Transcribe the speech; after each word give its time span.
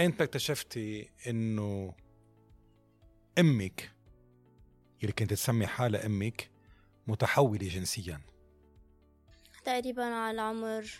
أنت 0.00 0.22
اكتشفتي 0.22 1.10
إنه 1.26 1.94
أمك 3.38 3.90
اللي 5.02 5.12
كنت 5.12 5.30
تسمي 5.30 5.66
حالها 5.66 6.06
أمك 6.06 6.50
متحولة 7.06 7.68
جنسيا. 7.68 8.20
تقريبا 9.64 10.04
على 10.04 10.40
عمر 10.40 10.90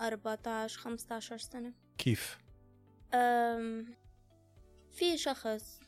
14 0.00 0.80
15 0.80 1.38
سنة. 1.38 1.72
كيف؟ 1.98 2.38
أم 3.14 3.94
في 4.92 5.18
شخص 5.18 5.80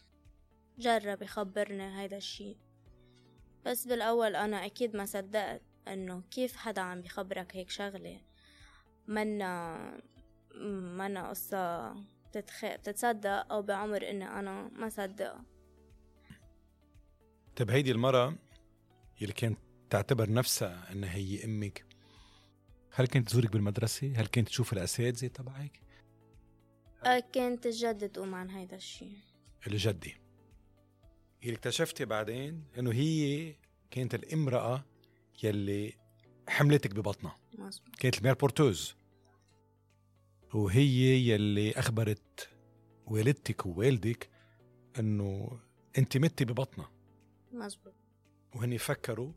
جرب 0.79 1.23
يخبرني 1.23 2.01
هيدا 2.01 2.17
الشي 2.17 2.57
بس 3.65 3.87
بالأول 3.87 4.37
أنا 4.37 4.67
أكيد 4.67 4.97
ما 4.97 5.07
صدقت 5.07 5.63
إنه 5.89 6.23
كيف 6.31 6.57
حدا 6.57 6.81
عم 6.81 7.01
بيخبرك 7.01 7.57
هيك 7.57 7.71
شغلة. 7.71 8.21
منا 9.09 10.03
منا 10.55 11.29
قصة 11.29 11.93
بتتخ... 12.29 12.65
بتتصدق 12.65 13.53
أو 13.53 13.63
بعمر 13.63 14.11
إني 14.11 14.25
أنا 14.25 14.69
ما 14.69 14.89
صدقها 14.89 15.45
طيب 17.57 17.71
هيدي 17.71 17.91
المرة 17.91 18.39
اللي 19.23 19.33
كانت 19.33 19.59
تعتبر 19.91 20.33
نفسها 20.33 20.93
إنها 20.93 21.15
هي 21.15 21.45
أمك 21.45 21.85
هل 22.93 23.07
كانت 23.07 23.29
تزورك 23.29 23.53
بالمدرسة؟ 23.53 24.13
هل 24.17 24.27
كانت 24.27 24.49
تشوف 24.49 24.73
الأساتذة 24.73 25.27
تبعك؟ 25.27 25.81
أه، 27.05 27.23
كانت 27.33 27.67
الجدة 27.67 28.07
تقوم 28.07 28.35
عن 28.35 28.51
هيدا 28.51 28.77
الشيء 28.77 29.17
الجدة 29.67 30.13
اللي 31.43 31.55
اكتشفتي 31.55 32.05
بعدين 32.05 32.65
إنه 32.79 32.93
هي 32.93 33.55
كانت 33.91 34.15
الامرأة 34.15 34.85
يلي 35.43 35.93
حملتك 36.49 36.95
ببطنها. 36.95 37.37
مزبوط 37.59 37.97
كانت 37.97 38.19
المير 38.19 38.35
بورتوز. 38.35 38.95
وهي 40.55 41.29
يلي 41.29 41.73
أخبرت 41.73 42.49
والدتك 43.07 43.67
ووالدك 43.67 44.31
إنه 44.99 45.61
أنت 45.99 46.17
متي 46.17 46.45
ببطنها. 46.45 46.91
مزبوط 47.53 47.95
وهن 48.55 48.77
فكروا 48.77 49.33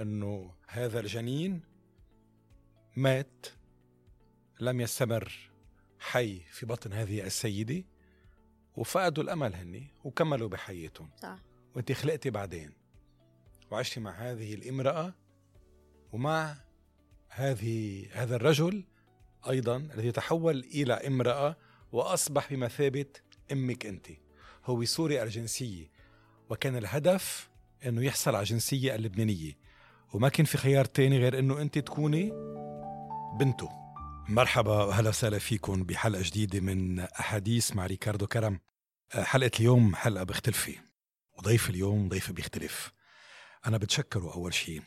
إنه 0.00 0.54
هذا 0.66 1.00
الجنين 1.00 1.60
مات 2.96 3.46
لم 4.60 4.80
يستمر 4.80 5.50
حي 5.98 6.40
في 6.40 6.66
بطن 6.66 6.92
هذه 6.92 7.26
السيدة 7.26 7.84
وفقدوا 8.76 9.24
الأمل 9.24 9.54
هن 9.54 9.86
وكملوا 10.04 10.48
بحياتهم. 10.48 11.10
صح. 11.22 11.38
وأنت 11.74 11.92
خلقتي 11.92 12.30
بعدين 12.30 12.72
وعشتي 13.70 14.00
مع 14.00 14.10
هذه 14.10 14.54
الامرأة 14.54 15.14
ومع 16.12 16.56
هذه 17.28 18.06
هذا 18.12 18.36
الرجل 18.36 18.84
أيضا 19.48 19.76
الذي 19.76 20.12
تحول 20.12 20.58
إلى 20.58 20.94
امرأة 20.94 21.56
وأصبح 21.92 22.52
بمثابه 22.52 23.06
أمك 23.52 23.86
أنت. 23.86 24.06
هو 24.64 24.84
سوري 24.84 25.22
الجنسية. 25.22 25.90
وكان 26.50 26.76
الهدف 26.76 27.48
إنه 27.86 28.04
يحصل 28.04 28.34
على 28.34 28.42
الجنسية 28.42 28.94
اللبنانية. 28.94 29.52
وما 30.12 30.28
كان 30.28 30.46
في 30.46 30.58
خيار 30.58 30.84
تاني 30.84 31.18
غير 31.18 31.38
إنه 31.38 31.60
أنت 31.60 31.78
تكوني 31.78 32.30
بنته. 33.38 33.70
مرحبا 34.28 34.84
واهلا 34.84 35.08
وسهلا 35.08 35.38
فيكم 35.38 35.84
بحلقة 35.84 36.22
جديدة 36.22 36.60
من 36.60 37.00
أحاديث 37.00 37.76
مع 37.76 37.86
ريكاردو 37.86 38.26
كرم. 38.26 38.60
حلقة 39.10 39.50
اليوم 39.60 39.94
حلقة 39.94 40.24
مختلفه 40.24 40.74
وضيف 41.38 41.70
اليوم 41.70 42.08
ضيف 42.08 42.32
بيختلف. 42.32 42.92
أنا 43.66 43.76
بتشكره 43.78 44.34
أول 44.34 44.54
شيء. 44.54 44.82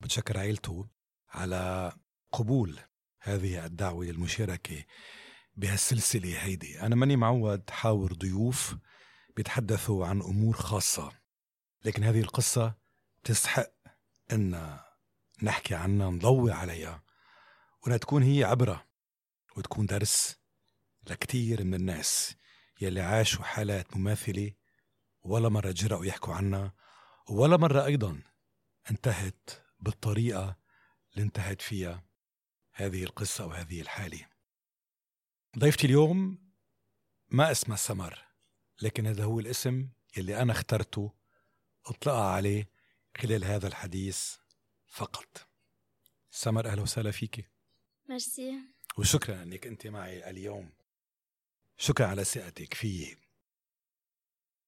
بتشكر 0.00 0.38
عائلته 0.38 0.86
على 1.30 1.92
قبول 2.32 2.78
هذه 3.24 3.66
الدعوة 3.66 4.04
للمشاركه 4.04 4.84
بهالسلسلة 5.56 6.42
هيدي. 6.42 6.80
أنا 6.80 6.94
ماني 6.94 7.16
معود 7.16 7.70
حاور 7.70 8.12
ضيوف 8.12 8.76
بيتحدثوا 9.36 10.06
عن 10.06 10.20
أمور 10.22 10.56
خاصة 10.56 11.12
لكن 11.84 12.04
هذه 12.04 12.20
القصة 12.20 12.74
تستحق 13.24 13.70
أن 14.32 14.78
نحكي 15.42 15.74
عنها 15.74 16.10
نضوي 16.10 16.52
عليها 16.52 17.02
وانها 17.82 17.98
تكون 17.98 18.22
هي 18.22 18.44
عبرة 18.44 18.86
وتكون 19.56 19.86
درس 19.86 20.36
لكتير 21.10 21.64
من 21.64 21.74
الناس 21.74 22.36
يلي 22.80 23.00
عاشوا 23.00 23.44
حالات 23.44 23.96
مماثلة 23.96 24.52
ولا 25.22 25.48
مرة 25.48 25.70
جرأوا 25.70 26.06
يحكوا 26.06 26.34
عنها 26.34 26.72
ولا 27.28 27.56
مرة 27.56 27.84
أيضا 27.84 28.22
انتهت 28.90 29.50
بالطريقة 29.80 30.56
اللي 31.12 31.24
انتهت 31.24 31.62
فيها. 31.62 32.04
هذه 32.74 33.04
القصة 33.04 33.46
وهذه 33.46 33.80
الحالة. 33.80 34.28
ضيفتي 35.58 35.86
اليوم 35.86 36.38
ما 37.28 37.50
اسمها 37.50 37.76
سمر 37.76 38.24
لكن 38.82 39.06
هذا 39.06 39.24
هو 39.24 39.40
الاسم 39.40 39.88
يلي 40.16 40.42
أنا 40.42 40.52
اخترته 40.52 41.12
أطلقها 41.86 42.30
عليه 42.30 42.70
خلال 43.16 43.44
هذا 43.44 43.68
الحديث 43.68 44.36
فقط. 44.86 45.48
سمر 46.30 46.66
أهلا 46.66 46.82
وسهلا 46.82 47.10
فيك. 47.10 47.50
ميرسي 48.08 48.58
وشكرا 48.98 49.42
أنك 49.42 49.66
أنت 49.66 49.86
معي 49.86 50.30
اليوم. 50.30 50.72
شكرا 51.76 52.06
على 52.06 52.24
ثقتك 52.24 52.74
فيي 52.74 53.16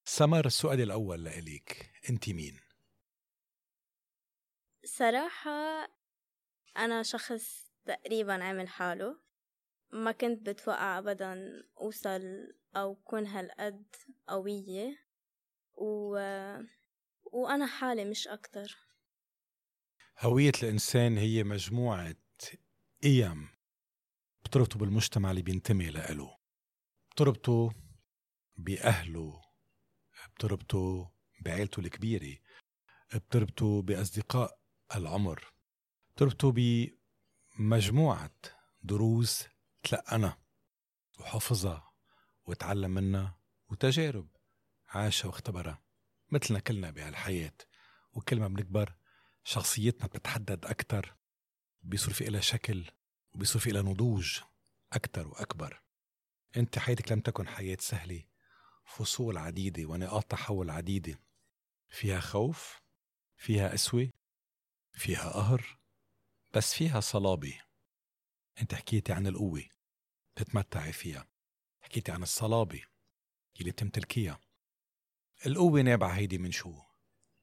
سمر 0.05 0.47
السؤال 0.47 0.81
الأول 0.81 1.25
لإليك. 1.25 1.93
أنت 2.11 2.29
مين؟ 2.29 2.61
صراحة 4.85 5.89
أنا 6.77 7.03
شخص 7.03 7.66
تقريبا 7.87 8.45
عمل 8.45 8.69
حاله. 8.69 9.21
ما 9.93 10.13
كنت 10.13 10.49
بتوقع 10.49 10.99
أبدا 10.99 11.63
أوصل 11.81 12.23
أو 12.77 12.95
كون 12.95 13.27
هالقد 13.27 13.85
قوية. 14.29 15.07
و... 15.75 16.11
وأنا 17.25 17.67
حالي 17.67 18.05
مش 18.05 18.29
أكتر. 18.29 18.77
هوية 20.21 20.53
الإنسان 20.63 21.19
هي 21.19 21.45
مجموعة 21.45 22.15
قيم 23.03 23.49
بتربطه 24.45 24.79
بالمجتمع 24.79 25.31
اللي 25.31 25.43
بينتمي 25.43 25.91
له 25.91 26.39
بتربطه 27.11 27.71
بأهله 28.57 29.43
بتربطه 30.35 31.13
بعيلته 31.41 31.81
الكبيرة 31.81 32.39
بتربطه 33.15 33.83
بأصدقاء 33.83 34.59
العمر 34.95 35.53
بتربطه 36.11 36.53
بمجموعة 37.59 38.31
دروس 38.83 39.45
تلقنا 39.83 40.39
وحفظها 41.19 41.93
وتعلم 42.47 42.91
منها 42.91 43.39
وتجارب 43.69 44.29
عاشها 44.89 45.29
واختبرها 45.29 45.83
مثلنا 46.31 46.59
كلنا 46.61 46.91
بهالحياة. 46.91 47.53
وكل 48.13 48.41
ما 48.41 48.49
بنكبر 48.49 48.95
شخصيتنا 49.45 50.07
بتتحدد 50.07 50.67
أكثر 50.67 51.17
بيصير 51.83 52.15
في 52.15 52.29
إلها 52.29 52.41
شكل 52.41 52.91
وبيصير 53.35 53.61
في 53.61 53.71
إلها 53.71 53.83
نضوج 53.83 54.41
أكثر 54.93 55.29
وأكبر. 55.29 55.83
أنت 56.57 56.79
حياتك 56.79 57.13
لم 57.13 57.21
تكن 57.21 57.49
حياة 57.49 57.77
سهلة 57.81 58.25
فصول 58.85 59.39
عديدة 59.39 59.87
ونقاط 59.87 60.25
تحول 60.25 60.71
عديدة. 60.71 61.21
فيها 61.89 62.21
خوف 62.21 62.81
فيها 63.37 63.69
قسوة 63.69 64.11
فيها 64.93 65.31
قهر. 65.31 65.79
بس 66.55 66.75
فيها 66.75 67.01
صلابة. 67.01 67.61
أنت 68.61 68.75
حكيتي 68.75 69.13
عن 69.13 69.27
القوة 69.27 69.65
تتمتعي 70.37 70.93
فيها. 70.93 71.29
حكيتي 71.81 72.13
عن 72.13 72.23
الصلابة 72.23 72.83
اللي 73.61 73.73
تمتلكيها 73.73 74.41
القوة 75.47 75.81
نابعة 75.81 76.11
هيدي 76.11 76.39
من 76.39 76.51
شو؟ 76.51 76.83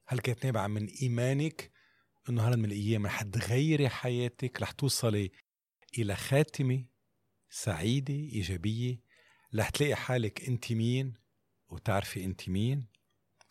هل 0.08 0.20
كانت 0.20 0.46
نابعة 0.46 0.68
من 0.68 0.88
إيمانك 0.88 1.72
إنه 2.30 2.48
هلأ 2.48 2.56
من 2.56 2.66
الأيام 2.66 3.06
رح 3.06 3.22
تغيري 3.22 3.90
حياتك 3.90 4.62
رح 4.62 4.72
توصلي 4.72 5.32
إلى 5.98 6.16
خاتمة 6.16 6.86
سعيدة 7.50 8.14
إيجابية 8.14 9.00
رح 9.56 9.70
تلاقي 9.70 9.96
حالك 9.96 10.48
أنت 10.48 10.72
مين 10.72 11.14
وتعرفي 11.70 12.26
أنت 12.26 12.50
مين 12.50 12.88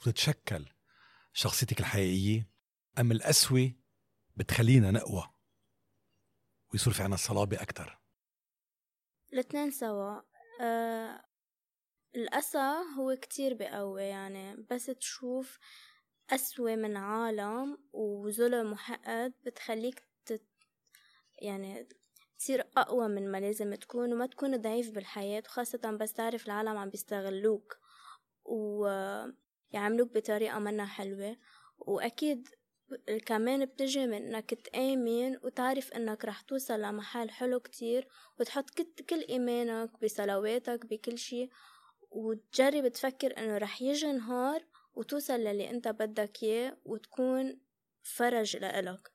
وتتشكل 0.01 0.69
شخصيتك 1.33 1.81
الحقيقية؟ 1.81 2.49
أم 2.99 3.13
القسوة 3.13 3.73
بتخلينا 4.37 4.91
نقوى؟ 4.91 5.32
ويصير 6.73 6.93
في 6.93 7.03
عنا 7.03 7.17
صلابة 7.17 7.63
أكتر. 7.63 7.99
الاثنين 9.33 9.71
سوا. 9.71 10.21
أه 10.61 11.25
الأسى 12.17 12.75
هو 12.99 13.17
كتير 13.23 13.55
بقوي 13.55 14.03
يعني 14.03 14.57
بس 14.71 14.87
تشوف 14.87 15.59
أسوأ 16.31 16.75
من 16.77 16.97
عالم 16.97 17.79
وظلم 17.93 18.73
وحقد 18.73 19.33
بتخليك 19.47 20.03
تت 20.27 20.47
يعني 21.43 21.89
تصير 22.39 22.65
أقوى 22.77 23.09
من 23.09 23.33
ما 23.33 23.39
لازم 23.41 23.75
تكون 23.75 24.13
وما 24.13 24.27
تكون 24.27 24.57
ضعيف 24.61 24.91
بالحياة 24.91 25.43
وخاصة 25.47 25.97
بس 26.01 26.13
تعرف 26.13 26.47
العالم 26.47 26.77
عم 26.79 26.91
بيستغلوك 26.91 27.79
ويعملوك 28.45 30.13
بطريقة 30.15 30.59
منا 30.59 30.87
حلوة. 30.87 31.37
وأكيد 31.79 32.49
كمان 33.27 33.65
بتجي 33.65 34.07
من 34.07 34.15
انك 34.15 34.55
تآمن 34.55 35.37
وتعرف 35.43 35.93
إنك 35.93 36.25
رح 36.25 36.41
توصل 36.41 36.81
لمحل 36.81 37.31
حلو 37.31 37.61
كتير 37.61 38.09
وتحط 38.41 38.71
كل 39.11 39.21
إيمانك 39.29 40.05
بصلواتك 40.05 40.87
بكل 40.87 41.19
شي 41.19 41.51
وتجرب 42.11 42.89
تفكر 42.89 43.39
إنه 43.39 43.59
رح 43.59 43.83
يجي 43.83 44.13
نهار 44.13 44.65
وتوصل 44.95 45.41
للي 45.41 45.71
أنت 45.71 45.89
بدك 45.89 46.43
إياه 46.43 46.77
وتكون 46.85 47.61
فرج 48.03 48.57
لإلك. 48.57 49.13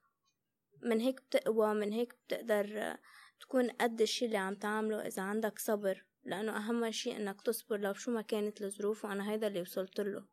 من 0.81 0.99
هيك 0.99 1.21
بتقوى 1.21 1.73
من 1.73 1.93
هيك 1.93 2.13
بتقدر 2.13 2.97
تكون 3.39 3.69
قد 3.69 4.01
الشي 4.01 4.25
اللي 4.25 4.37
عم 4.37 4.55
تعمله 4.55 5.07
إذا 5.07 5.21
عندك 5.21 5.59
صبر 5.59 6.05
لأنه 6.23 6.57
أهم 6.57 6.91
شي 6.91 7.17
إنك 7.17 7.41
تصبر 7.41 7.77
لو 7.79 7.93
شو 7.93 8.11
ما 8.11 8.21
كانت 8.21 8.61
الظروف 8.61 9.05
وأنا 9.05 9.31
هيدا 9.31 9.47
اللي 9.47 9.61
وصلت 9.61 9.99
له. 9.99 10.25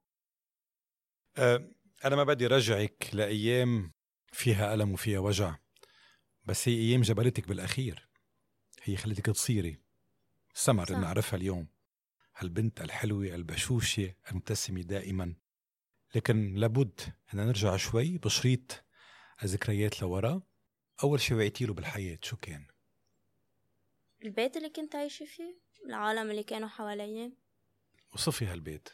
أه 1.38 1.70
أنا 2.04 2.16
ما 2.16 2.24
بدي 2.24 2.46
رجعك 2.46 3.10
لأيام 3.12 3.92
فيها 4.32 4.74
ألم 4.74 4.92
وفيها 4.92 5.18
وجع 5.18 5.56
بس 6.44 6.68
هي 6.68 6.74
أيام 6.74 7.00
جبلتك 7.00 7.48
بالأخير. 7.48 8.08
هي 8.82 8.96
خلتك 8.96 9.26
تصيري. 9.26 9.80
سمر 10.54 10.88
اللي 10.88 11.00
نعرفها 11.00 11.36
اليوم. 11.36 11.68
هالبنت 12.36 12.80
الحلوة 12.80 13.34
البشوشة 13.34 14.14
المبتسمة 14.30 14.80
دائما. 14.80 15.34
لكن 16.14 16.54
لابد 16.54 17.00
أن 17.34 17.46
نرجع 17.46 17.76
شوي 17.76 18.18
بشريط 18.18 18.84
الذكريات 19.42 20.02
لورا. 20.02 20.42
أول 21.02 21.20
شي 21.20 21.34
وعيتي 21.34 21.66
له 21.66 21.74
بالحياة 21.74 22.18
شو 22.22 22.36
كان؟ 22.36 22.66
البيت 24.24 24.56
اللي 24.56 24.70
كنت 24.70 24.94
عايشة 24.94 25.26
فيه؟ 25.26 25.60
العالم 25.86 26.30
اللي 26.30 26.42
كانوا 26.42 26.68
حوالي 26.68 27.32
وصفي 28.14 28.46
هالبيت. 28.46 28.88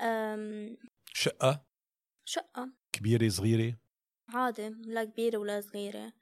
أم... 0.00 0.76
شقة؟ 1.18 1.66
شقة. 2.24 2.72
كبيرة 2.92 3.28
صغيرة؟ 3.28 3.78
عادي 4.28 4.68
لا 4.68 5.04
كبيرة 5.04 5.38
ولا 5.38 5.60
صغيرة. 5.60 6.12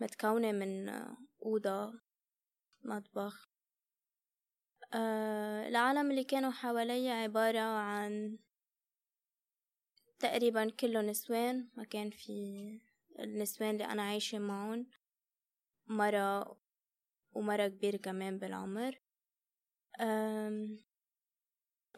متكونة 0.00 0.52
من 0.52 0.88
أوضة 1.42 2.00
مطبخ. 2.84 3.50
أه 4.94 5.68
العالم 5.68 6.10
اللي 6.10 6.24
كانوا 6.24 6.50
حوالي 6.50 7.10
عبارة 7.10 7.60
عن 7.60 8.38
تقريبا 10.18 10.70
كله 10.70 11.02
نسوان. 11.02 11.68
ما 11.76 11.84
كان 11.84 12.10
في 12.10 12.32
النسوان 13.18 13.70
اللي 13.70 13.84
أنا 13.84 14.02
عايشة 14.02 14.38
معهم. 14.38 14.86
مرة 15.86 16.56
ومرة 17.32 17.68
كبيرة 17.68 17.96
كمان 17.96 18.38
بالعمر. 18.38 19.00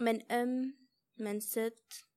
من 0.00 0.32
أم 0.32 0.78
من 1.18 1.40
ست 1.40 2.11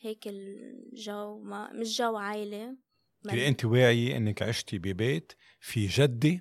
هيك 0.00 0.28
الجو 0.28 1.38
ما 1.38 1.72
مش 1.72 1.98
جو 1.98 2.16
عائلة 2.16 2.76
يعني 3.24 3.48
أنت 3.48 3.64
واعية 3.64 4.16
أنك 4.16 4.42
عشتي 4.42 4.78
ببيت 4.78 5.32
في 5.60 5.86
جدة 5.86 6.40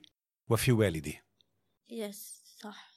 وفي 0.50 0.72
والدة 0.72 1.24
يس 1.90 2.44
صح 2.60 2.92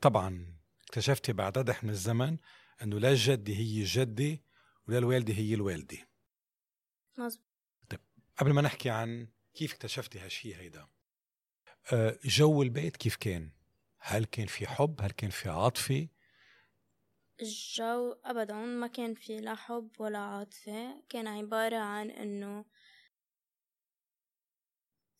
طبعا 0.00 0.56
اكتشفتي 0.84 1.32
بعد 1.32 1.58
قدح 1.58 1.84
من 1.84 1.90
الزمن 1.90 2.38
أنه 2.82 2.98
لا 2.98 3.10
الجدة 3.10 3.52
هي 3.54 3.80
الجدة 3.80 4.38
ولا 4.88 4.98
الوالدة 4.98 5.34
هي 5.34 5.54
الوالدة 5.54 6.08
مظبوط 7.18 7.46
طيب 7.90 8.00
قبل 8.36 8.52
ما 8.52 8.62
نحكي 8.62 8.90
عن 8.90 9.28
كيف 9.54 9.72
اكتشفتي 9.72 10.18
هالشي 10.18 10.54
هيدا 10.54 10.88
آه، 11.92 12.18
جو 12.24 12.62
البيت 12.62 12.96
كيف 12.96 13.16
كان؟ 13.16 13.50
هل 13.98 14.24
كان 14.24 14.46
في 14.46 14.66
حب؟ 14.66 15.00
هل 15.00 15.10
كان 15.10 15.30
في 15.30 15.48
عاطفة؟ 15.48 16.08
الجو 17.42 18.12
أبدا 18.24 18.54
ما 18.54 18.86
كان 18.86 19.14
في 19.14 19.36
لا 19.36 19.54
حب 19.54 19.90
ولا 19.98 20.18
عاطفة 20.18 21.02
كان 21.08 21.26
عبارة 21.26 21.76
عن 21.76 22.10
إنه 22.10 22.64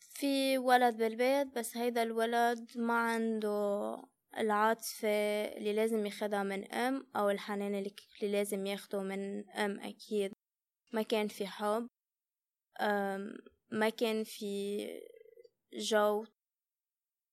في 0.01 0.59
ولد 0.59 0.97
بالبيت 0.97 1.47
بس 1.59 1.77
هيدا 1.77 2.03
الولد 2.03 2.71
ما 2.79 2.95
عنده 2.95 3.97
العاطفة 4.39 5.09
اللي 5.57 5.73
لازم 5.73 6.07
ياخدها 6.07 6.43
من 6.43 6.73
أم 6.73 7.07
أو 7.17 7.31
الحنان 7.31 7.75
اللي 7.75 7.93
لازم 8.23 8.67
ياخده 8.67 9.03
من 9.03 9.51
أم 9.51 9.81
أكيد. 9.81 10.33
ما 10.93 11.03
كان 11.03 11.29
في 11.29 11.47
حب. 11.47 11.89
ما 13.71 13.89
كان 13.99 14.25
في 14.25 14.87
جو. 15.73 16.25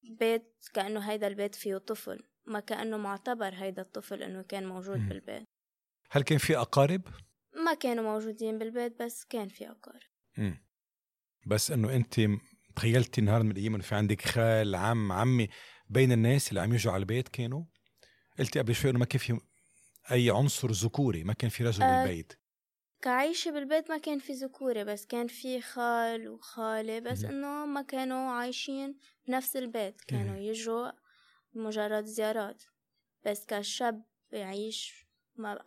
بيت 0.03 0.55
كأنه 0.73 0.99
هيدا 0.99 1.27
البيت 1.27 1.55
فيه 1.55 1.77
طفل. 1.77 2.32
ما 2.45 2.59
كأنه 2.59 2.97
معتبر 2.97 3.53
هيدا 3.53 3.81
الطفل 3.81 4.23
إنه 4.23 4.41
كان 4.41 4.67
موجود 4.67 4.97
م. 4.97 5.09
بالبيت. 5.09 5.43
هل 6.11 6.21
كان 6.23 6.37
في 6.37 6.57
أقارب؟ 6.57 7.01
ما 7.65 7.73
كانوا 7.73 8.03
موجودين 8.03 8.57
بالبيت 8.57 9.03
بس 9.03 9.23
كان 9.23 9.47
في 9.47 9.69
أقارب. 9.69 10.09
م. 10.37 10.53
بس 11.47 11.71
إنه 11.71 11.95
أنت 11.95 12.15
تخيلتي 12.75 13.21
نهار 13.21 13.43
من 13.43 13.51
الأيام 13.51 13.75
إنه 13.75 13.83
في 13.83 13.95
عندك 13.95 14.21
خال 14.21 14.75
عم 14.75 15.11
عمي 15.11 15.49
بين 15.89 16.11
الناس 16.11 16.49
اللي 16.49 16.61
عم 16.61 16.73
يجوا 16.73 16.93
على 16.93 16.99
البيت 17.01 17.27
كانوا؟ 17.27 17.63
قلتي 18.39 18.59
قبل 18.59 18.75
شوي 18.75 18.91
إنه 18.91 18.99
ما 18.99 19.05
كان 19.05 19.19
في 19.19 19.39
أي 20.11 20.29
عنصر 20.29 20.71
ذكوري 20.71 21.23
ما 21.23 21.33
كان 21.33 21.49
في 21.49 21.63
رجل 21.63 21.83
أه 21.83 22.03
بالبيت. 22.03 22.33
كعيشة 23.01 23.51
بالبيت 23.51 23.91
ما 23.91 23.97
كان 23.97 24.19
في 24.19 24.33
ذكورة 24.33 24.83
بس 24.83 25.05
كان 25.05 25.27
في 25.27 25.61
خال 25.61 26.29
وخالة 26.29 26.99
بس 26.99 27.23
إنه 27.23 27.65
ما 27.65 27.81
كانوا 27.81 28.31
عايشين 28.31 28.97
بنفس 29.27 29.55
البيت. 29.55 30.01
كانوا 30.01 30.37
يجوا 30.37 30.91
مجرد 31.53 32.05
زيارات. 32.05 32.63
بس 33.25 33.45
كشاب 33.45 34.03
يعيش 34.31 35.07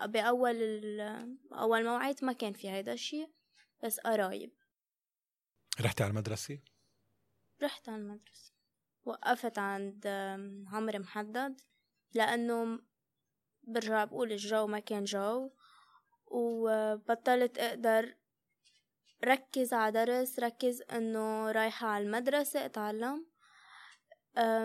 بأول 0.07 1.01
أول 1.53 1.85
موعد 1.85 2.25
ما 2.25 2.33
كان 2.33 2.53
في 2.53 2.71
هيدا 2.71 2.93
الشيء 2.93 3.31
بس 3.85 4.01
قرايب. 4.01 4.53
رحتي 5.81 6.03
على 6.03 6.11
المدرسة؟ 6.11 6.59
رحت 7.63 7.89
على 7.89 7.99
المدرسة. 8.03 8.53
وقفت 9.05 9.59
عند 9.59 10.07
عمر 10.73 10.99
محدد 10.99 11.61
لأنه 12.15 12.81
برجع 13.63 14.05
بقول 14.05 14.33
الجو 14.33 14.67
ما 14.67 14.79
كان 14.79 15.05
جو. 15.05 15.51
وبطلت 16.27 17.59
أقدر 17.59 18.15
ركز 19.25 19.73
على 19.73 19.93
درس 20.05 20.39
ركز 20.39 20.83
إنه 20.83 21.53
رايحة 21.53 21.87
على 21.87 22.05
المدرسة 22.05 22.65
أتعلم. 22.65 23.27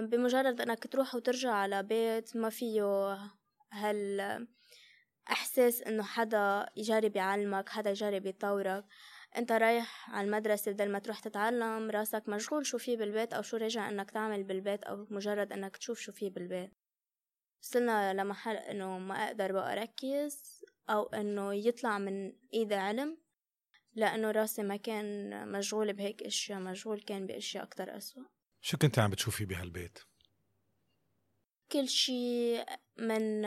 بمجرد 0.01 0.62
أنك 0.62 0.88
تروح 0.88 1.15
وترجع 1.15 1.51
على 1.51 1.83
بيت 1.83 2.38
ما 2.38 2.50
فيه 2.50 3.18
هال 3.71 4.47
إحساس 5.31 5.81
إنه 5.81 6.03
حدا 6.03 6.69
يجرب 6.75 7.15
يعلمك 7.15 7.69
حدا 7.69 7.89
يجرب 7.89 8.25
يطورك. 8.25 8.85
أنت 9.38 9.51
رايح 9.51 10.09
على 10.09 10.25
المدرسة 10.25 10.71
بدل 10.71 10.91
ما 10.91 11.00
تروح 11.00 11.19
تتعلم 11.19 11.91
راسك 11.91 12.29
مشغول 12.29 12.65
شو 12.65 12.77
في 12.77 12.95
بالبيت 12.95 13.33
أو 13.33 13.41
شو 13.41 13.57
راجع 13.57 13.89
إنك 13.89 14.12
تعمل 14.12 14.44
بالبيت 14.44 14.83
أو 14.83 15.07
مجرد 15.09 15.53
إنك 15.53 15.77
تشوف 15.77 16.00
شو 16.00 16.12
في 16.12 16.29
بالبيت. 16.29 16.71
وصلنا 17.62 18.13
لمحل 18.13 18.56
إنه 18.56 18.99
ما 18.99 19.28
أقدر 19.28 19.51
بقى 19.51 19.73
أركز 19.73 20.63
أو 20.90 21.04
إنه 21.04 21.54
يطلع 21.54 21.97
من 21.97 22.33
إيدي 22.54 22.75
علم 22.75 23.18
لأنه 23.95 24.31
راسي 24.31 24.63
ما 24.63 24.78
كان 24.78 25.47
مشغول 25.51 25.94
بهيك 25.94 26.23
إشياء 26.23 26.59
مشغول 26.59 27.01
كان 27.01 27.28
بإشياء 27.28 27.63
أكتر 27.63 27.97
أسوأ. 27.97 28.41
شو 28.61 28.77
كنت 28.77 28.99
عم 28.99 29.09
بتشوفي 29.09 29.45
بهالبيت؟ 29.45 29.99
كل 31.71 31.89
شيء 31.89 32.65
من 32.97 33.45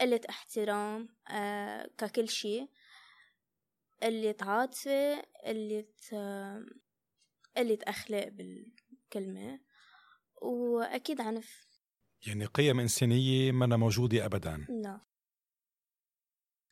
قلة 0.00 0.20
احترام 0.28 1.08
آه، 1.30 1.90
ككل 1.98 2.28
شيء 2.28 2.68
قلة 4.02 4.36
عاطفة 4.40 5.22
قلة 5.46 5.86
قلة 7.56 7.78
أخلاق 7.82 8.28
بالكلمة. 8.28 9.60
وأكيد 10.42 11.20
عنف. 11.20 11.66
يعني 12.26 12.44
قيم 12.44 12.80
إنسانية 12.80 13.52
ما 13.52 13.76
موجودة 13.76 14.24
أبدا. 14.24 14.66
لا. 14.68 15.00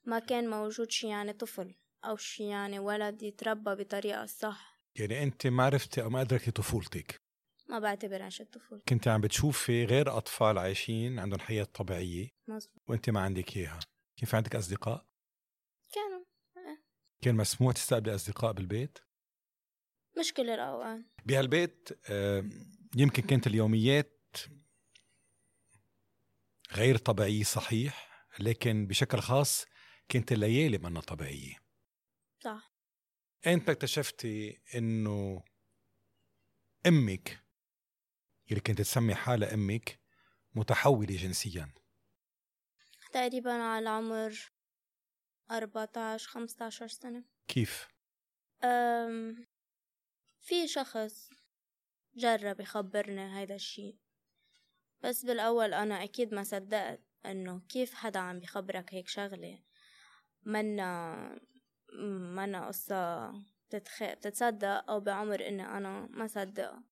ما 0.05 0.19
كان 0.19 0.51
موجود 0.51 0.91
شي 0.91 1.09
يعني 1.09 1.33
طفل 1.33 1.75
أو 2.05 2.17
شي 2.17 2.49
يعني 2.49 2.79
ولد 2.79 3.23
يتربى 3.23 3.75
بطريقة 3.75 4.27
صح. 4.27 4.76
يعني 4.99 5.23
أنت 5.23 5.47
ما 5.47 5.65
عرفتي 5.65 6.03
أو 6.03 6.11
ما 6.11 6.21
أدركتي 6.21 6.51
طفولتك؟ 6.51 7.21
ما 7.69 7.79
بعتبر 7.79 8.23
عشت 8.23 8.55
طفولتي. 8.55 8.85
كنت 8.89 9.09
عم 9.09 9.21
بتشوفي 9.21 9.85
غير 9.85 10.17
أطفال 10.17 10.59
عايشين 10.59 11.19
عندهم 11.19 11.41
حياة 11.41 11.65
طبيعية؟ 11.65 12.29
مزبوط 12.49 12.83
وأنت 12.89 13.11
ما 13.11 13.21
عندك 13.21 13.57
إياها. 13.57 13.81
كيف 14.17 14.35
عندك 14.35 14.57
أصدقاء؟ 14.57 15.07
كانوا 15.93 16.25
إيه. 16.57 16.83
كان 17.23 17.35
مسموح 17.35 17.75
تستقبلي 17.75 18.15
اصدقاء 18.15 18.53
بالبيت؟ 18.53 18.99
مش 20.19 20.33
كل 20.35 20.51
الأوقات. 20.51 21.05
بهالبيت 21.25 21.89
يمكن 22.97 23.23
كانت 23.23 23.47
اليوميات 23.47 24.37
غير 26.73 26.97
طبيعية 26.97 27.43
صحيح 27.43 28.27
لكن 28.41 28.87
بشكل 28.87 29.21
خاص 29.21 29.67
كانت 30.09 30.33
الليالي 30.33 30.79
منا 30.79 31.01
طبيعية. 31.01 31.57
صح. 32.41 32.76
أنت 33.47 33.71
اكتشفتي 33.71 34.61
إنه 34.75 35.43
أمك 36.87 37.45
اللي 38.51 38.61
كنت 38.61 38.79
تسمي 38.79 39.15
حالها 39.15 39.55
أمك 39.55 40.01
متحولة 40.55 41.17
جنسيا. 41.17 41.73
تقريبا 43.13 43.53
على 43.53 43.89
عمر 43.89 44.53
14 45.51 46.29
15 46.29 46.89
سنة. 46.89 47.25
كيف؟ 47.49 47.89
أم 48.65 49.47
في 50.41 50.69
شخص 50.69 51.31
جرب 52.17 52.61
يخبرني 52.61 53.39
هيدا 53.39 53.55
الشي 53.55 53.99
بس 55.03 55.25
بالأول 55.25 55.75
أنا 55.75 56.05
أكيد 56.05 56.35
ما 56.35 56.43
صدقت 56.43 57.01
إنه 57.27 57.61
كيف 57.69 57.95
حدا 57.95 58.21
عم 58.21 58.41
بيخبرك 58.41 58.95
هيك 58.95 59.09
شغلة؟ 59.09 59.63
منا 60.43 61.41
منا 61.93 62.67
قصة 62.67 63.31
بتتخ... 63.69 64.03
بتتصدق 64.03 64.91
أو 64.91 65.01
بعمر 65.01 65.49
إني 65.49 65.63
أنا 65.63 66.09
ما 66.11 66.27
صدقها 66.27 66.83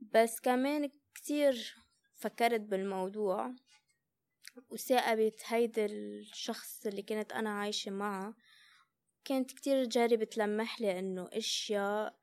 بس 0.00 0.40
كمان 0.40 0.90
كتير 1.14 1.76
فكرت 2.14 2.60
بالموضوع 2.60 3.54
وثاقبت 4.70 5.42
هيدا 5.46 5.86
الشخص 5.86 6.86
اللي 6.86 7.02
كنت 7.02 7.32
أنا 7.32 7.50
عايشة 7.50 7.90
معه. 7.90 8.34
كانت 9.24 9.52
كتير 9.52 9.84
تجرب 9.84 10.24
تلمح 10.24 10.80
لي 10.80 10.98
إنه 10.98 11.28
أشياء 11.32 12.18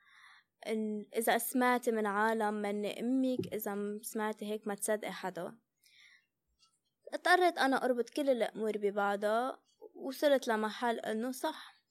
إن 0.68 1.06
إذا 1.16 1.38
سمعتي 1.38 1.92
من 1.92 2.06
عالم 2.06 2.54
مني 2.54 3.00
أمك 3.00 3.54
إذا 3.54 4.00
سمعتي 4.02 4.46
هيك 4.46 4.68
ما 4.68 4.76
تصدقي 4.76 5.12
حدا. 5.12 5.58
اضطريت 7.14 7.58
أنا 7.58 7.86
أربط 7.86 8.10
كل 8.10 8.30
الأمور 8.30 8.78
ببعضها. 8.78 9.60
وصلت 10.02 10.48
لمحل 10.48 11.00
إنه 11.00 11.32
صح. 11.32 11.82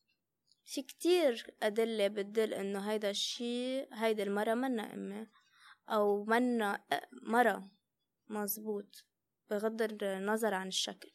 في 0.64 0.82
كتير 0.82 1.54
أدلة 1.62 2.08
بتدل 2.08 2.54
إنه 2.54 2.90
هيدا 2.90 3.10
الشي 3.10 3.80
هيدي 3.94 4.22
المرة 4.22 4.54
منا 4.54 4.94
أمي 4.94 5.26
أو 5.88 6.24
منا 6.24 6.84
مرة 7.22 7.70
مزبوط 8.28 9.04
بغض 9.50 10.02
النظر 10.02 10.54
عن 10.54 10.68
الشكل. 10.68 11.12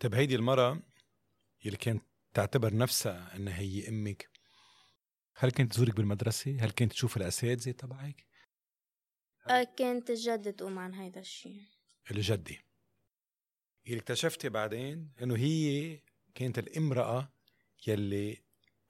طيب 0.00 0.14
هيدي 0.14 0.34
المرة 0.34 0.82
يلي 1.64 1.76
كانت 1.76 2.02
تعتبر 2.34 2.76
نفسها 2.76 3.36
إنها 3.36 3.58
هي 3.58 3.88
أمك 3.88 4.30
هل 5.36 5.50
كانت 5.50 5.72
تزورك 5.72 5.94
بالمدرسة؟ 5.94 6.56
هل 6.60 6.70
كانت 6.70 6.92
تشوف 6.92 7.16
الأساتذة 7.16 7.70
تبعك؟ 7.70 8.26
كانت 9.76 10.10
الجدة 10.10 10.50
تقوم 10.50 10.78
عن 10.78 10.94
هيدا 10.94 11.20
الشيء 11.20 11.62
الجدة. 12.10 12.63
يلي 13.86 13.98
اكتشفتي 13.98 14.48
بعدين 14.48 15.12
إنه 15.22 15.36
هي 15.36 16.00
كانت 16.34 16.58
الامرأة 16.58 17.32
يلي 17.86 18.42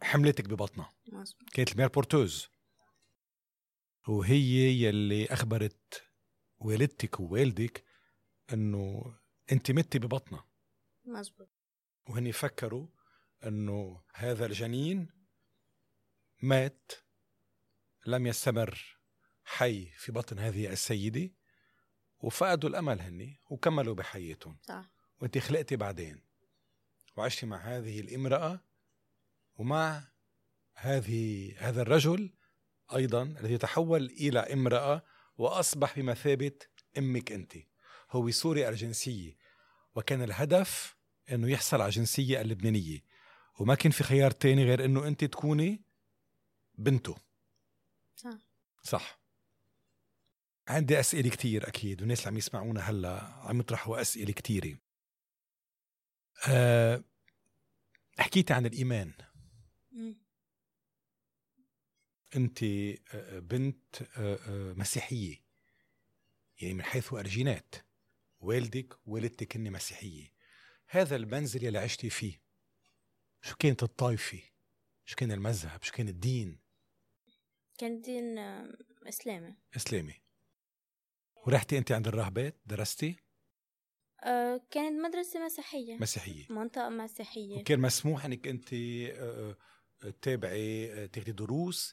حملتك 0.03 0.49
ببطنها. 0.49 0.93
كانت 1.53 1.73
المير 1.73 1.89
بورتوز. 1.89 2.49
وهي 4.09 4.83
يلي 4.83 5.27
أخبرت 5.27 6.03
والدتك 6.59 7.21
ووالدك 7.21 7.85
إنه 8.53 9.15
أنت 9.53 9.71
متي 9.71 9.99
ببطنها. 9.99 10.49
مزبوط 11.05 11.49
وهن 12.09 12.31
فكروا 12.31 12.87
إنه 13.47 14.03
هذا 14.15 14.47
الجنين 14.47 15.09
مات 16.43 16.93
لم 18.07 18.27
يستمر 18.27 18.99
حي 19.45 19.87
في 19.87 20.13
بطن 20.13 20.39
هذه 20.39 20.73
السيدة. 20.73 21.31
وفقدوا 22.25 22.71
الأمل 22.71 23.01
هني 23.01 23.41
وكملوا 23.51 23.95
بحياتهم. 23.95 24.57
صح. 24.63 24.91
وانت 25.21 25.39
خلقتي 25.39 25.77
بعدين. 25.77 26.21
وعشتي 27.17 27.47
مع 27.47 27.57
هذه 27.57 28.01
الامرأة 28.01 28.61
ومع 29.57 30.09
هذه 30.75 31.55
هذا 31.59 31.83
الرجل 31.83 32.31
أيضا 32.95 33.23
الذي 33.23 33.59
تحول 33.59 34.05
إلى 34.05 34.39
امرأة 34.39 35.03
وأصبح 35.39 35.99
بمثابة 35.99 36.53
أمك 36.99 37.33
أنت. 37.33 37.57
هو 38.11 38.31
سوري 38.31 38.69
الجنسية. 38.69 39.37
وكان 39.95 40.23
الهدف 40.23 40.97
إنه 41.33 41.51
يحصل 41.51 41.81
على 41.81 41.89
الجنسيه 41.89 42.41
اللبنانية. 42.41 43.05
وما 43.59 43.75
كان 43.75 43.93
في 43.93 44.05
خيار 44.05 44.31
تاني 44.31 44.65
غير 44.65 44.85
إنه 44.85 45.07
أنت 45.07 45.25
تكوني 45.25 45.83
بنته. 46.75 47.17
صح. 48.17 48.39
صح. 48.83 49.24
عندي 50.69 51.01
أسئلة 51.01 51.31
كتير 51.31 51.69
أكيد 51.69 52.01
والناس 52.01 52.19
اللي 52.19 52.29
عم 52.29 52.37
يسمعونا 52.37 52.81
هلأ 52.81 53.21
عم 53.23 53.61
يطرحوا 53.61 54.01
أسئلة 54.01 54.33
كتيرة. 54.33 54.79
أه 56.49 57.05
حكيتي 58.19 58.53
عن 58.53 58.67
الإيمان. 58.67 59.13
أنت 62.37 62.63
آه، 62.63 62.99
آه، 63.13 63.39
بنت 63.39 64.03
آه، 64.17 64.73
مسيحية. 64.73 65.45
يعني 66.61 66.75
من 66.75 66.83
حيث 66.83 67.15
الجينات 67.15 67.75
والدك 68.41 68.99
ووالدتك 69.07 69.57
هن 69.57 69.73
مسيحية. 69.73 70.35
هذا 70.89 71.17
المنزل 71.17 71.67
اللي 71.67 71.79
عشتي 71.79 72.11
فيه 72.11 72.43
شو 73.43 73.57
كانت 73.57 73.83
الطائفة؟ 73.83 74.43
شو 75.05 75.17
كان 75.17 75.33
المذهب؟ 75.33 75.83
شو 75.83 75.93
كان 75.93 76.09
الدين؟ 76.09 76.59
كان 77.79 78.01
دين 78.01 78.39
إسلامي. 79.09 79.57
إسلامي. 79.77 80.24
ورحتي 81.47 81.79
أنت 81.79 81.93
عند 81.93 82.09
الراهبات؟ 82.09 82.57
درستي؟ 82.67 83.17
أه 84.25 84.61
كانت 84.71 85.05
مدرسة 85.07 85.45
مسيحية. 85.45 85.97
مسيحية. 85.97 86.45
منطقة 86.51 86.89
مسيحية. 86.89 87.59
وكان 87.61 87.81
مسموح 87.81 88.25
إنك 88.25 88.49
أنت 88.49 88.73
آه، 88.73 89.57
آه، 90.05 90.11
تتابعي 90.11 90.93
آه، 90.93 91.07
تاخدي 91.07 91.33
دروس 91.33 91.93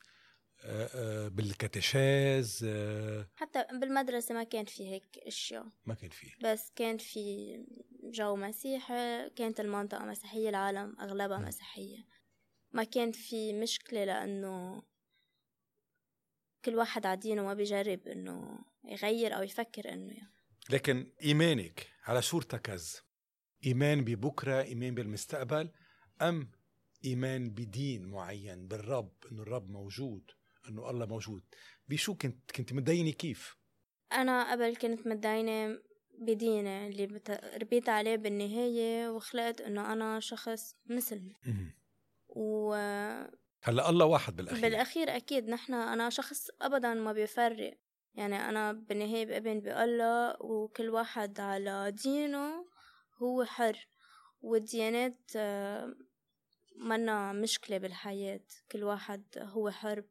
بالكاتيشاز 1.27 2.65
آه، 2.69 3.27
حتى 3.35 3.65
بالمدرسة 3.71 4.35
ما 4.35 4.43
كان 4.43 4.65
في 4.65 4.87
هيك 4.87 5.17
أشياء. 5.17 5.65
ما 5.85 5.93
كان 5.93 6.09
فيه. 6.09 6.31
بس 6.43 6.71
كان 6.75 6.97
في 6.97 7.57
جو 8.03 8.35
مسيحي 8.35 9.29
كانت 9.29 9.59
المنطقة 9.59 10.05
مسيحية 10.05 10.49
العالم 10.49 10.95
أغلبها 10.99 11.37
مم. 11.37 11.45
مسيحية. 11.47 12.07
ما 12.71 12.83
كان 12.83 13.11
في 13.11 13.53
مشكلة 13.53 14.03
لأنه 14.05 14.83
كل 16.65 16.75
واحد 16.75 17.05
على 17.05 17.19
دينه 17.19 17.43
ما 17.43 17.53
بيجرب 17.53 18.07
إنه 18.07 18.59
يغير 18.83 19.37
أو 19.37 19.43
يفكر 19.43 19.93
إنه 19.93 20.13
يعني. 20.13 20.33
لكن 20.69 21.11
إيمانك 21.23 21.87
على 22.03 22.21
شو 22.21 22.37
ارتكز 22.37 23.01
إيمان 23.65 24.03
ببكرة 24.03 24.61
إيمان 24.61 24.95
بالمستقبل 24.95 25.69
أم 26.21 26.51
إيمان 27.05 27.49
بدين 27.49 28.05
معين 28.05 28.67
بالرب 28.67 29.13
إنه 29.31 29.41
الرب 29.41 29.69
موجود 29.69 30.31
إنه 30.69 30.89
الله 30.89 31.05
موجود 31.05 31.43
بشو 31.87 32.15
كنت 32.15 32.51
كنت 32.51 32.73
متدينة 32.73 33.11
كيف 33.11 33.57
أنا 34.11 34.51
قبل 34.51 34.75
كنت 34.75 35.07
متدينة 35.07 35.79
بديني 36.19 36.87
اللي 36.87 37.07
بت... 37.07 37.31
ربيت 37.61 37.89
عليه 37.89 38.15
بالنهاية 38.15 39.09
وخلقت 39.09 39.61
إنه 39.61 39.93
أنا 39.93 40.19
شخص 40.19 40.75
مسلم. 40.85 41.33
و 42.29 42.75
هلا 43.63 43.89
الله 43.89 44.05
واحد 44.05 44.35
بالأخير. 44.35 44.61
بالأخير 44.61 45.15
أكيد. 45.15 45.49
نحن 45.49 45.73
أنا 45.73 46.09
شخص 46.09 46.49
أبدا 46.61 46.93
ما 46.93 47.13
بيفرق. 47.13 47.77
يعني 48.15 48.49
أنا 48.49 48.71
بالنهاية 48.71 49.25
بأمن 49.25 49.59
بالله 49.59 50.35
وكل 50.39 50.89
واحد 50.89 51.39
على 51.39 51.91
دينه 51.91 52.65
هو 53.21 53.45
حر. 53.45 53.87
والديانات 54.41 55.31
آه، 55.35 55.95
منا 56.75 57.33
مشكلة 57.33 57.77
بالحياة. 57.77 58.41
كل 58.71 58.83
واحد 58.83 59.23
هو 59.37 59.69
حر. 59.69 60.03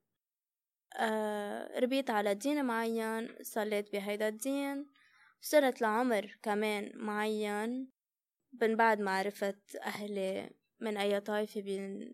آه، 0.96 1.78
ربيت 1.80 2.10
على 2.10 2.34
دين 2.34 2.64
معين 2.64 3.36
صليت 3.42 3.92
بهيدا 3.92 4.28
الدين 4.28 4.86
وصلت 5.42 5.80
لعمر 5.80 6.38
كمان 6.42 6.92
معين. 6.94 7.90
من 8.62 8.76
بعد 8.76 9.00
ما 9.00 9.10
عرفت 9.10 9.76
أهلي 9.76 10.50
من 10.80 10.96
أي 10.96 11.20
طائفة 11.20 11.60
بين 11.60 12.12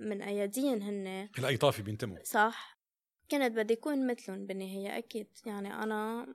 من 0.00 0.22
أي 0.22 0.46
دين 0.46 0.82
هن. 0.82 1.28
الاي 1.38 1.56
طائفة 1.56 1.82
بينتموا. 1.82 2.18
صح. 2.24 2.78
كنت 3.30 3.52
بدي 3.52 3.74
أكون 3.74 4.06
مثلهم 4.06 4.46
بالنهاية 4.46 4.98
أكيد. 4.98 5.26
يعني 5.46 5.74
أنا 5.74 6.26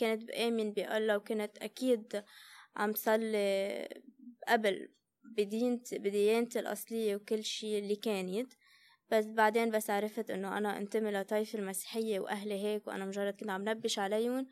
كنت 0.00 0.24
بآمن 0.24 0.72
بألله 0.72 1.16
وكنت 1.16 1.58
أكيد 1.58 2.24
عم 2.76 2.92
صلي 2.94 3.88
قبل 4.48 4.88
بدينتي 5.24 5.98
بديانتي 5.98 6.60
الأصلية 6.60 7.16
وكل 7.16 7.44
شي 7.44 7.78
اللي 7.78 7.96
كانت. 7.96 8.52
بس 9.10 9.26
بعدين 9.26 9.70
بس 9.70 9.90
عرفت 9.90 10.30
إنه 10.30 10.58
أنا 10.58 10.78
انتمي 10.78 11.10
لطائفة 11.10 11.58
المسيحية 11.58 12.20
وأهلي 12.20 12.54
هيك 12.54 12.86
وأنا 12.86 13.04
مجرد 13.06 13.34
كنت 13.34 13.50
عم 13.50 13.68
نبش 13.68 13.98
عليهم. 13.98 14.46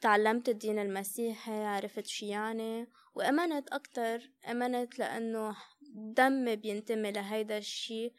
تعلمت 0.00 0.48
الدين 0.48 0.78
المسيحي 0.78 1.64
عرفت 1.64 2.06
شو 2.06 2.26
يعني 2.26 2.86
وأمنت 3.14 3.68
أكتر. 3.72 4.30
أمنت 4.50 4.98
لأنه 4.98 5.56
دمي 5.94 6.56
بينتمي 6.56 7.12
لهيدا 7.12 7.58
الشي. 7.58 8.12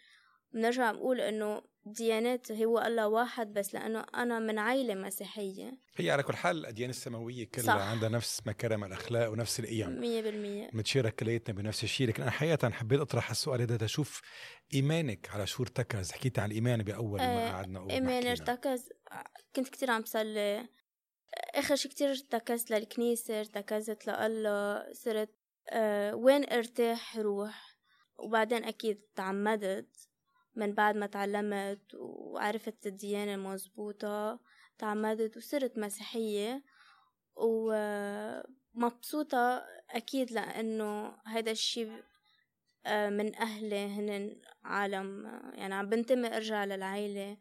بنرجع 0.54 0.92
نقول 0.92 1.22
إنه 1.22 1.62
ديانات 1.86 2.52
هو 2.52 2.80
الله 2.80 3.08
واحد 3.08 3.54
بس 3.54 3.74
لأنه 3.74 4.06
أنا 4.16 4.40
من 4.40 4.60
عائلة 4.60 4.96
مسيحية. 4.96 5.78
هي 5.96 6.12
على 6.12 6.24
كل 6.24 6.36
حال 6.36 6.58
الاديان 6.58 6.90
السماوية 6.90 7.48
كلها 7.50 7.66
صح. 7.66 7.82
عندها 7.82 8.10
نفس 8.10 8.42
مكارم 8.46 8.84
الأخلاق 8.84 9.32
ونفس 9.32 9.60
القيم. 9.60 10.00
مية 10.00 10.22
بالمية. 10.22 10.70
متشارك 10.74 11.16
كلياتنا 11.16 11.56
بنفس 11.56 11.84
الشيء 11.84 12.08
لكن 12.08 12.22
أنا 12.22 12.32
حقيقة 12.32 12.70
حبيت 12.70 13.00
أطرح 13.00 13.30
السؤال 13.30 13.62
هذا 13.62 13.78
تشوف 13.78 14.22
إيمانك 14.74 15.30
على 15.30 15.48
شو 15.48 15.64
ارتكز. 15.64 16.12
حكيت 16.12 16.40
عن 16.40 16.50
الايمان 16.52 16.84
بأول 16.84 17.20
ما 17.20 17.48
آه، 17.48 17.52
قعدنا 17.52 17.80
إيمان 17.80 18.14
وحكينا. 18.14 18.32
ارتكز. 18.32 18.90
كنت 19.56 19.70
كتير 19.70 19.92
عم 19.92 20.06
صلي 20.06 20.70
آخر 21.56 21.76
شي 21.76 21.90
كتير 21.90 22.10
ارتكزت 22.10 22.72
للكنيسة 22.72 23.40
ارتكزت 23.40 24.08
لله 24.08 24.94
صرت 24.94 25.30
أه 25.70 26.16
وين 26.16 26.50
ارتاح 26.50 27.18
روح؟ 27.18 27.76
وبعدين 28.18 28.64
أكيد 28.64 29.02
تعمدت 29.16 30.10
من 30.56 30.74
بعد 30.74 30.96
ما 30.96 31.06
تعلمت 31.06 31.82
وعرفت 31.96 32.88
الديانة 32.88 33.34
المظبوطة 33.36 34.40
تعمدت 34.78 35.38
وصرت 35.38 35.78
مسيحية. 35.78 36.64
ومبسوطة 38.76 39.66
أكيد 39.90 40.32
لأنه 40.32 41.18
هذا 41.26 41.52
الشي 41.52 41.88
آه، 42.86 43.10
من 43.10 43.36
أهلي 43.36 43.86
هن 43.86 44.42
عالم 44.64 45.26
يعني 45.54 45.74
عم 45.74 45.90
بنتمي 45.90 46.36
أرجع 46.36 46.66
للعيلة. 46.66 47.38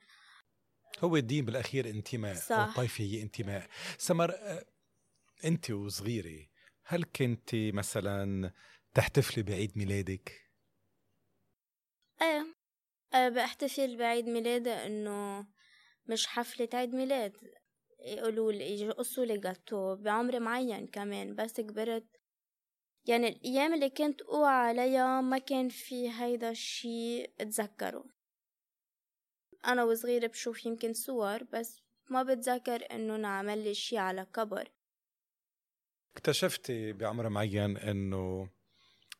هو 1.05 1.17
الدين 1.17 1.45
بالأخير 1.45 1.90
انتماء 1.90 2.35
صح. 2.35 2.57
أو 2.57 2.64
الطائفة 2.64 3.05
هي 3.05 3.23
انتماء 3.23 3.69
سمر 3.99 4.33
آه، 4.33 4.64
أنت 5.45 5.71
وصغيرة 5.71 6.47
هل 6.85 7.05
كنت 7.05 7.50
مثلا 7.55 8.52
تحتفلي 8.95 9.43
بعيد 9.43 9.78
ميلادك؟ 9.78 10.49
إيه 12.23 12.55
أه 13.14 13.28
بحتفل 13.28 13.97
بعيد 13.97 14.28
ميلادي 14.28 14.71
إنه 14.71 15.47
مش 16.07 16.26
حفلة 16.26 16.69
عيد 16.75 16.95
ميلاد 16.95 17.37
يقولوا 18.00 18.52
لي 18.52 18.81
يقصوا 18.81 19.25
لي 19.25 19.38
جاتو 19.38 19.97
بعمر 19.97 20.40
معين 20.40 20.87
كمان 20.87 21.35
بس 21.35 21.61
كبرت 21.61 22.07
يعني 23.07 23.28
الأيام 23.28 23.75
اللي 23.75 23.90
كنت 23.90 24.23
أوعى 24.23 24.69
عليها 24.69 25.21
ما 25.21 25.38
كان 25.38 25.69
في 25.69 26.11
هيدا 26.11 26.50
الشي 26.50 27.25
أتذكره 27.25 28.05
أنا 29.67 29.85
وصغيرة 29.85 30.27
بشوف 30.27 30.67
يمكن 30.67 30.93
صور 30.93 31.45
بس 31.45 31.83
ما 32.11 32.23
بتذكر 32.23 32.87
إنه 32.91 33.17
نعمل 33.17 33.65
لي 33.65 33.75
شي 33.75 33.99
على 33.99 34.27
كبر. 34.35 34.69
اكتشفتي 36.17 36.93
بعمر 36.93 37.29
معين 37.29 37.77
إنه 37.77 38.50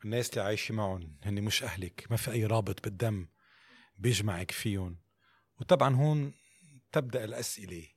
الناس 0.05 0.31
اللي 0.31 0.41
عايشة 0.41 0.75
معهم 0.75 1.19
هن 1.23 1.43
مش 1.43 1.63
أهلك 1.63 2.07
ما 2.11 2.17
في 2.17 2.31
أي 2.31 2.47
رابط 2.47 2.85
بالدم 2.85 3.29
بيجمعك 3.97 4.51
فيهم. 4.51 4.99
وطبعا 5.61 5.95
هون 5.95 6.35
تبدأ 6.93 7.25
الأسئلة 7.25 7.89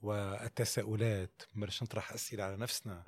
والتساؤلات 0.00 1.42
مرش 1.54 1.82
نطرح 1.82 2.12
أسئلة 2.12 2.44
على 2.44 2.56
نفسنا. 2.56 3.04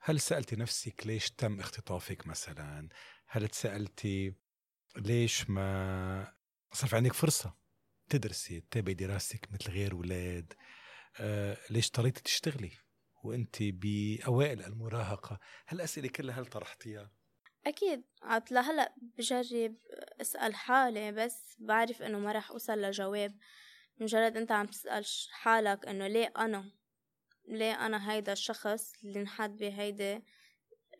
هل 0.00 0.20
سألتي 0.20 0.56
نفسك 0.56 1.06
ليش 1.06 1.30
تم 1.30 1.60
اختطافك 1.60 2.26
مثلا؟ 2.26 2.88
هل 3.26 3.48
تسألتي 3.48 4.34
ليش 4.96 5.50
ما 5.50 6.34
صار 6.72 6.88
في 6.88 6.96
عندك 6.96 7.12
فرصة. 7.12 7.54
تدرسي 8.08 8.60
تتابعي 8.60 8.94
دراستك 8.94 9.52
مثل 9.52 9.70
غير 9.70 9.94
ولاد. 9.94 10.52
آه 11.20 11.58
ليش 11.70 11.86
اضطريتي 11.86 12.22
تشتغلي؟ 12.22 12.72
وانت 13.24 13.56
بأوائل 13.62 14.62
المراهقة. 14.62 15.38
هالأسئلة 15.68 16.08
كلها 16.08 16.40
هل 16.40 16.46
طرحتيها؟ 16.46 17.10
أكيد. 17.66 18.02
عاد 18.22 18.52
لهلا 18.52 18.94
بجرب 19.18 19.76
أسأل 20.20 20.54
حالي 20.54 21.12
بس 21.12 21.56
بعرف 21.58 22.02
إنه 22.02 22.18
ما 22.18 22.32
رح 22.32 22.50
أوصل 22.50 22.78
لجواب. 22.78 23.38
مجرد 24.00 24.36
أنت 24.36 24.52
عم 24.52 24.66
تسأل 24.66 25.06
حالك 25.30 25.86
إنه 25.86 26.06
ليه 26.06 26.32
أنا؟ 26.36 26.72
ليه 27.48 27.86
أنا 27.86 28.12
هيدا 28.12 28.32
الشخص 28.32 28.92
اللي 29.04 29.20
انحد 29.20 29.56
بهيدا 29.56 30.22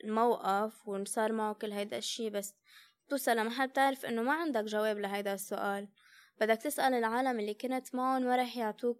الموقف 0.05 0.89
وصار 0.89 1.33
معه 1.33 1.55
كل 1.55 1.73
هيدا 1.73 1.99
الشي؟ 1.99 2.31
بس 2.31 2.55
توصل 3.09 3.37
لمحل 3.37 3.69
بتعرف 3.69 4.07
إنه 4.07 4.23
ما 4.23 4.33
عندك 4.33 4.65
جواب 4.65 4.99
لهيدا 4.99 5.35
السؤال. 5.35 5.89
بدك 6.41 6.63
تسأل 6.63 6.95
العالم 6.95 7.41
اللي 7.41 7.55
كنت 7.55 7.95
معهم 7.95 8.23
ما 8.23 8.37
رح 8.37 8.57
يعطوك 8.57 8.99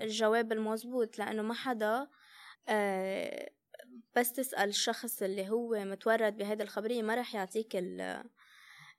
الجواب 0.00 0.52
المزبوط 0.52 1.18
لأنه 1.18 1.42
ما 1.42 1.54
حدا 1.54 2.08
آه 2.68 3.50
بس 4.16 4.32
تسأل 4.32 4.68
الشخص 4.68 5.22
اللي 5.22 5.48
هو 5.50 5.84
متورط 5.84 6.32
بهيدا 6.32 6.64
الخبرية 6.64 7.02
ما 7.02 7.14
رح 7.14 7.34
يعطيك 7.34 7.76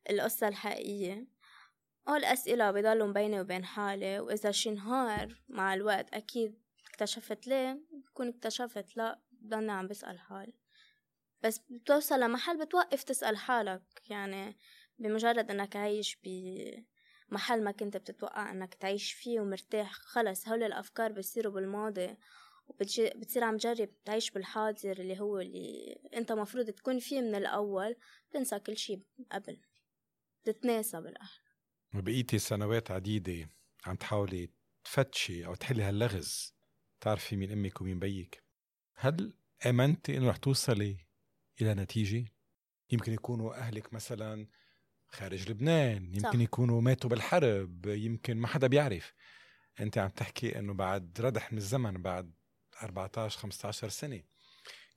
القصة 0.09 0.47
الحقيقية. 0.47 1.27
أول 2.07 2.23
أسئلة 2.23 2.71
بضلوا 2.71 3.13
بيني 3.13 3.41
وبين 3.41 3.65
حالي 3.65 4.19
وإذا 4.19 4.51
شي 4.51 4.71
نهار 4.71 5.41
مع 5.49 5.73
الوقت 5.73 6.13
أكيد 6.13 6.61
اكتشفت 6.89 7.47
ليه 7.47 7.79
بكون 7.91 8.27
اكتشفت 8.27 8.97
لا 8.97 9.19
ضلني 9.45 9.71
عم 9.71 9.87
بسأل 9.87 10.19
حالي. 10.19 10.60
بس 11.43 11.61
بتوصل 11.69 12.19
لمحل 12.19 12.65
بتوقف 12.65 13.03
تسأل 13.03 13.37
حالك 13.37 13.81
يعني 14.09 14.57
بمجرد 14.99 15.51
إنك 15.51 15.75
عايش 15.75 16.17
بمحل 16.23 17.63
ما 17.63 17.71
كنت 17.71 17.97
بتتوقع 17.97 18.51
إنك 18.51 18.73
تعيش 18.73 19.13
فيه 19.13 19.39
ومرتاح 19.39 19.91
خلص 19.91 20.47
هول 20.47 20.63
الأفكار 20.63 21.11
بتصيروا 21.11 21.53
بالماضي 21.53 22.15
وبتصير 22.67 23.43
عم 23.43 23.57
تجرب 23.57 23.89
تعيش 24.05 24.31
بالحاضر 24.31 24.91
اللي 24.91 25.19
هو 25.19 25.39
اللي 25.39 25.99
أنت 26.13 26.31
مفروض 26.31 26.69
تكون 26.69 26.99
فيه 26.99 27.21
من 27.21 27.35
الأول 27.35 27.95
تنسى 28.31 28.59
كل 28.59 28.77
شي 28.77 29.01
قبل 29.31 29.61
تتناسى 30.43 31.01
بالاخر 31.01 31.41
وبقيتي 31.95 32.39
سنوات 32.39 32.91
عديدة 32.91 33.49
عم 33.85 33.95
تحاولي 33.95 34.49
تفتشي 34.83 35.45
أو 35.45 35.55
تحلي 35.55 35.83
هاللغز 35.83 36.55
تعرفي 37.01 37.35
مين 37.35 37.51
أمك 37.51 37.81
ومين 37.81 37.99
بيك. 37.99 38.43
هل 38.95 39.33
آمنتي 39.65 40.17
إنه 40.17 40.29
رح 40.29 40.37
توصلي 40.37 40.97
إلى 41.61 41.73
نتيجة؟ 41.73 42.25
يمكن 42.91 43.13
يكونوا 43.13 43.55
أهلك 43.55 43.93
مثلا 43.93 44.47
خارج 45.07 45.49
لبنان 45.51 46.05
يمكن 46.05 46.21
صح. 46.31 46.39
يكونوا 46.39 46.81
ماتوا 46.81 47.09
بالحرب 47.09 47.85
يمكن 47.85 48.37
ما 48.37 48.47
حدا 48.47 48.67
بيعرف 48.67 49.13
أنت 49.79 49.97
عم 49.97 50.09
تحكي 50.09 50.59
إنه 50.59 50.73
بعد 50.73 51.21
ردح 51.21 51.51
من 51.51 51.57
الزمن 51.57 52.01
بعد 52.01 52.33
14 52.83 53.39
15 53.39 53.89
سنة 53.89 54.23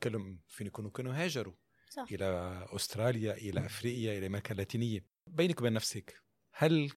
كلهم 0.02 0.40
فين 0.48 0.66
يكونوا 0.66 0.90
كانوا 0.90 1.14
هاجروا 1.14 1.54
صح. 1.90 2.06
إلى 2.12 2.26
أستراليا 2.70 3.34
إلى 3.34 3.66
أفريقيا 3.66 4.18
إلى 4.18 4.26
أمريكا 4.26 4.52
اللاتينية 4.52 5.04
بينك 5.26 5.60
وبين 5.60 5.72
نفسك 5.72 6.22
هل 6.52 6.90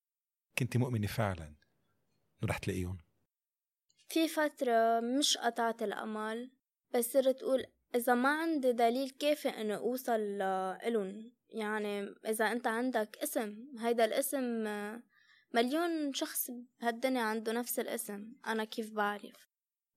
كنت 0.57 0.77
مؤمنة 0.77 1.07
فعلا 1.07 1.45
إنه 1.45 2.49
رح 2.49 2.57
تلاقيهم؟ 2.57 2.97
في 4.09 4.27
فترة 4.27 4.99
مش 5.19 5.37
قطعت 5.37 5.83
الأمل 5.83 6.51
بس 6.93 7.13
صرت 7.13 7.41
أقول 7.41 7.65
إذا 7.95 8.13
ما 8.13 8.29
عندي 8.29 8.71
دليل 8.71 9.09
كافي 9.09 9.49
إنه 9.49 9.75
أوصل 9.75 10.37
لإلن 10.37 11.31
يعني 11.49 12.15
إذا 12.25 12.51
أنت 12.51 12.67
عندك 12.67 13.17
اسم 13.23 13.67
هيدا 13.79 14.05
الاسم 14.05 14.67
مليون 15.53 16.13
شخص 16.13 16.51
بهالدنيا 16.79 17.21
عنده 17.21 17.51
نفس 17.51 17.79
الاسم 17.79 18.33
أنا 18.47 18.63
كيف 18.63 18.91
بعرف؟ 18.91 19.47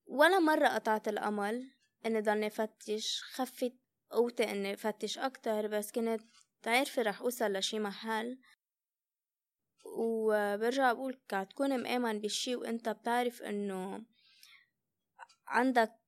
ولا 0.05 0.39
مرة 0.39 0.67
قطعت 0.67 1.07
الأمل 1.07 1.71
إني 2.05 2.21
ضلني 2.21 2.49
فتش 2.49 3.21
خفت 3.23 3.73
قوتي 4.09 4.51
إني 4.51 4.77
فتش 4.77 5.17
أكتر 5.17 5.67
بس 5.67 5.91
كنت 5.91 6.21
عارفة 6.65 7.01
رح 7.01 7.21
أوصل 7.21 7.53
لشي 7.53 7.79
محل. 7.79 8.39
وبرجع 9.85 10.93
بقول 10.93 11.13
تكون 11.13 11.83
مآمن 11.83 12.19
بالشي 12.19 12.55
وأنت 12.55 12.89
بتعرف 12.89 13.41
إنه 13.41 14.05
عندك 15.47 15.99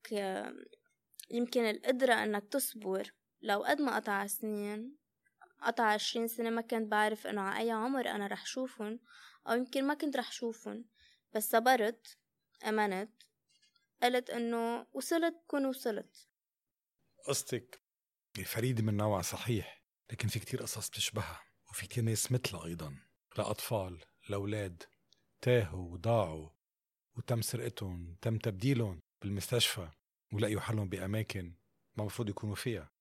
يمكن 1.33 1.61
القدرة 1.61 2.13
إنك 2.13 2.47
تصبر. 2.47 3.13
لو 3.41 3.63
قد 3.63 3.81
ما 3.81 3.95
قطع 3.95 4.27
سنين 4.27 4.97
قطع 5.61 5.83
عشرين 5.83 6.27
سنة 6.27 6.49
ما 6.49 6.61
كنت 6.61 6.91
بعرف 6.91 7.27
إنه 7.27 7.41
على 7.41 7.65
أي 7.65 7.71
عمر 7.71 8.07
أنا 8.07 8.27
رح 8.27 8.45
شوفهم 8.45 8.99
أو 9.47 9.53
يمكن 9.53 9.87
ما 9.87 9.93
كنت 9.93 10.17
رح 10.17 10.31
شوفهم. 10.31 10.85
بس 11.35 11.49
صبرت 11.49 12.17
أمنت 12.65 13.23
قلت 14.03 14.29
إنه 14.29 14.87
وصلت 14.93 15.35
كون 15.47 15.65
وصلت. 15.65 16.29
قصتك 17.27 17.81
فريدة 18.45 18.83
من 18.83 18.97
نوع 18.97 19.21
صحيح 19.21 19.83
لكن 20.11 20.27
في 20.27 20.39
كتير 20.39 20.61
قصص 20.61 20.89
بتشبهها 20.89 21.41
وفي 21.69 21.87
كتير 21.87 22.03
ناس 22.03 22.31
مثلها 22.31 22.65
أيضا. 22.65 22.97
لأطفال 23.37 24.01
لأولاد 24.29 24.83
تاهوا 25.41 25.93
وضاعوا 25.93 26.49
وتم 27.17 27.41
سرقتهم 27.41 28.17
تم 28.21 28.37
تبديلهم 28.37 28.99
بالمستشفى. 29.21 29.89
ولقيوا 30.33 30.61
حالهم 30.61 30.89
بأماكن 30.89 31.55
ما 31.95 32.03
المفروض 32.03 32.29
يكونوا 32.29 32.55
فيها. 32.55 32.91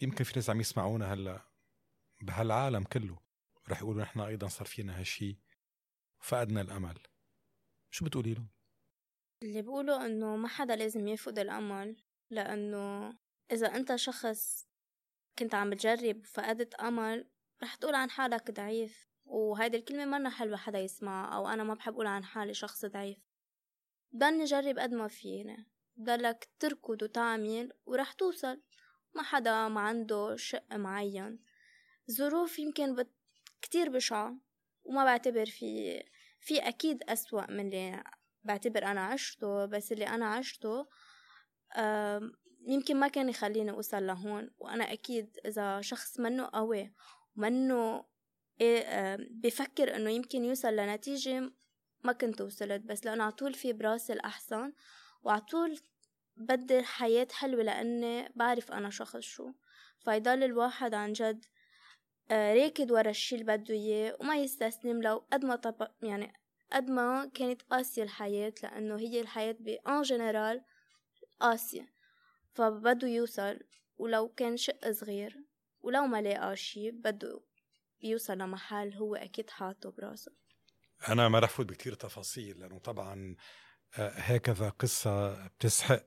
يمكن 0.00 0.24
في 0.24 0.32
ناس 0.36 0.50
عم 0.50 0.60
يسمعونا 0.60 1.12
هلأ 1.12 1.48
بهالعالم 2.22 2.84
كله 2.84 3.18
رح 3.68 3.80
يقولوا 3.82 4.02
نحن 4.02 4.20
أيضا 4.20 4.48
صار 4.48 4.66
فينا 4.66 5.00
هالشي 5.00 5.38
فقدنا 6.20 6.60
الأمل. 6.60 6.98
شو 7.90 8.04
بتقولي 8.04 8.34
لهم؟ 8.34 8.48
اللي 9.42 9.62
بقوله 9.62 10.06
إنه 10.06 10.36
ما 10.36 10.48
حدا 10.48 10.76
لازم 10.76 11.08
يفقد 11.08 11.38
الأمل 11.38 11.96
لأنه 12.30 13.14
إذا 13.52 13.76
أنت 13.76 13.96
شخص 13.96 14.68
كنت 15.38 15.54
عم 15.54 15.70
بتجرب 15.70 16.20
وفقدت 16.20 16.74
أمل 16.74 17.30
رح 17.62 17.74
تقول 17.74 17.94
عن 17.94 18.10
حالك 18.10 18.50
ضعيف. 18.50 19.08
وهيدي 19.24 19.76
الكلمة 19.76 20.18
مرة 20.18 20.30
حلوة 20.30 20.56
حدا 20.56 20.78
يسمعها 20.78 21.36
أو 21.36 21.48
أنا 21.48 21.64
ما 21.64 21.74
بحب 21.74 21.92
أقول 21.92 22.06
عن 22.06 22.24
حالي 22.24 22.54
شخص 22.54 22.84
ضعيف. 22.84 23.18
ضل 24.16 24.38
نجرب 24.38 24.78
قد 24.78 24.94
ما 24.94 25.08
فينا 25.08 25.66
ضلك 26.00 26.48
تركض 26.58 27.02
وتعمل 27.02 27.72
ورح 27.86 28.12
توصل. 28.12 28.62
ما 29.14 29.22
حدا 29.22 29.68
ما 29.68 29.80
عنده 29.80 30.36
شق 30.36 30.74
معين. 30.74 31.38
ظروف 32.10 32.58
يمكن 32.58 32.94
بت... 32.94 33.10
كتير 33.62 33.88
بشعة 33.88 34.36
وما 34.84 35.04
بعتبر 35.04 35.46
في 35.46 36.02
في 36.40 36.58
أكيد 36.58 37.02
أسوأ 37.02 37.50
من 37.50 37.66
اللي 37.66 38.04
بعتبر 38.44 38.84
أنا 38.84 39.00
عشته. 39.00 39.64
بس 39.64 39.92
اللي 39.92 40.06
أنا 40.06 40.26
عشته 40.26 40.86
يمكن 42.68 42.96
ما 42.96 43.08
كان 43.08 43.28
يخليني 43.28 43.70
أوصل 43.70 44.06
لهون. 44.06 44.50
وأنا 44.58 44.92
أكيد 44.92 45.38
إذا 45.46 45.80
شخص 45.80 46.20
منه 46.20 46.50
قوي 46.52 46.92
ومنه 47.36 48.04
إيه 48.60 49.16
بفكر 49.30 49.96
إنه 49.96 50.10
يمكن 50.10 50.44
يوصل 50.44 50.76
لنتيجة 50.76 51.50
ما 52.04 52.12
كنت 52.12 52.40
وصلت. 52.40 52.82
بس 52.82 53.06
لأنه 53.06 53.24
عطول 53.24 53.54
في 53.54 53.72
براسي 53.72 54.12
الأحسن. 54.12 54.72
وعطول 55.26 55.78
بدي 56.36 56.82
حياة 56.82 57.28
حلوة 57.32 57.62
لأني 57.62 58.28
بعرف 58.36 58.72
أنا 58.72 58.90
شخص 58.90 59.20
شو. 59.20 59.52
فيضل 60.04 60.42
الواحد 60.44 60.94
عن 60.94 61.12
جد 61.12 61.44
آه، 62.30 62.54
راكد 62.54 62.92
ورا 62.92 63.10
الشي 63.10 63.34
اللي 63.34 63.56
بده 63.56 63.74
إياه 63.74 64.16
وما 64.20 64.36
يستسلم 64.36 65.02
لو 65.02 65.26
قد 65.32 65.44
ما 65.44 65.56
طب 65.56 65.88
يعني 66.02 66.32
قد 66.72 66.90
ما 66.90 67.30
كانت 67.34 67.62
قاسية 67.62 68.02
الحياة 68.02 68.52
لأنه 68.62 68.98
هي 68.98 69.20
الحياة 69.20 69.56
بأن 69.60 70.02
جنرال 70.02 70.64
قاسية. 71.40 71.92
فبده 72.54 73.08
يوصل 73.08 73.60
ولو 73.98 74.28
كان 74.28 74.56
شق 74.56 74.90
صغير 74.90 75.44
ولو 75.80 76.06
ما 76.06 76.22
لاقى 76.22 76.56
شي 76.56 76.90
بده 76.90 77.40
يوصل 78.02 78.38
لمحل 78.38 78.94
هو 78.94 79.14
أكيد 79.14 79.50
حاطه 79.50 79.90
براسه. 79.90 80.32
أنا 81.08 81.28
ما 81.28 81.38
رح 81.38 81.50
فوت 81.50 81.66
بكتير 81.66 81.94
تفاصيل 81.94 82.60
لأنه 82.60 82.78
طبعا 82.78 83.36
هكذا 83.94 84.68
قصة 84.68 85.46
بتسحق 85.46 86.02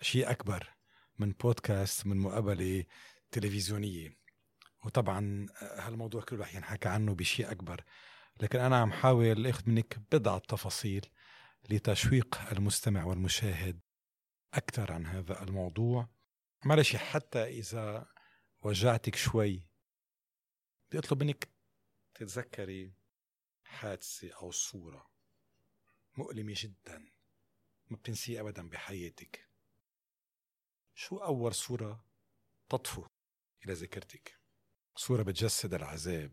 شيء 0.00 0.30
أكبر 0.30 0.74
من 1.18 1.32
بودكاست 1.32 2.06
من 2.06 2.16
مقابلة 2.16 2.84
تلفزيونية. 3.30 4.20
وطبعا 4.84 5.46
هالموضوع 5.60 6.22
كله 6.22 6.40
رح 6.40 6.54
ينحكى 6.54 6.88
عنه 6.88 7.14
بشيء 7.14 7.50
أكبر. 7.50 7.84
لكن 8.40 8.58
أنا 8.58 8.76
عم 8.76 8.92
حاول 8.92 9.46
أخذ 9.46 9.70
منك 9.70 9.98
بضعة 10.12 10.38
تفاصيل 10.38 11.06
لتشويق 11.70 12.52
المستمع 12.52 13.04
والمشاهد 13.04 13.80
أكثر 14.54 14.92
عن 14.92 15.06
هذا 15.06 15.42
الموضوع. 15.42 16.08
معلش 16.64 16.96
حتى 16.96 17.44
إذا 17.44 18.06
وجعتك 18.62 19.16
شوي 19.16 19.68
بدي 20.88 20.98
أطلب 20.98 21.22
منك 21.22 21.48
تتذكري 22.14 22.94
حادثة 23.64 24.30
أو 24.42 24.50
صورة. 24.50 25.09
مؤلمة 26.20 26.54
جدا. 26.56 26.98
ما 27.90 27.96
بتنسيه 27.96 28.40
أبدا 28.40 28.68
بحياتك. 28.68 29.48
شو 30.94 31.16
أول 31.16 31.54
صورة 31.54 32.04
تطفو 32.68 33.06
إلى 33.64 33.72
ذاكرتك؟ 33.72 34.40
صورة 34.96 35.22
بتجسد 35.22 35.74
العذاب 35.74 36.32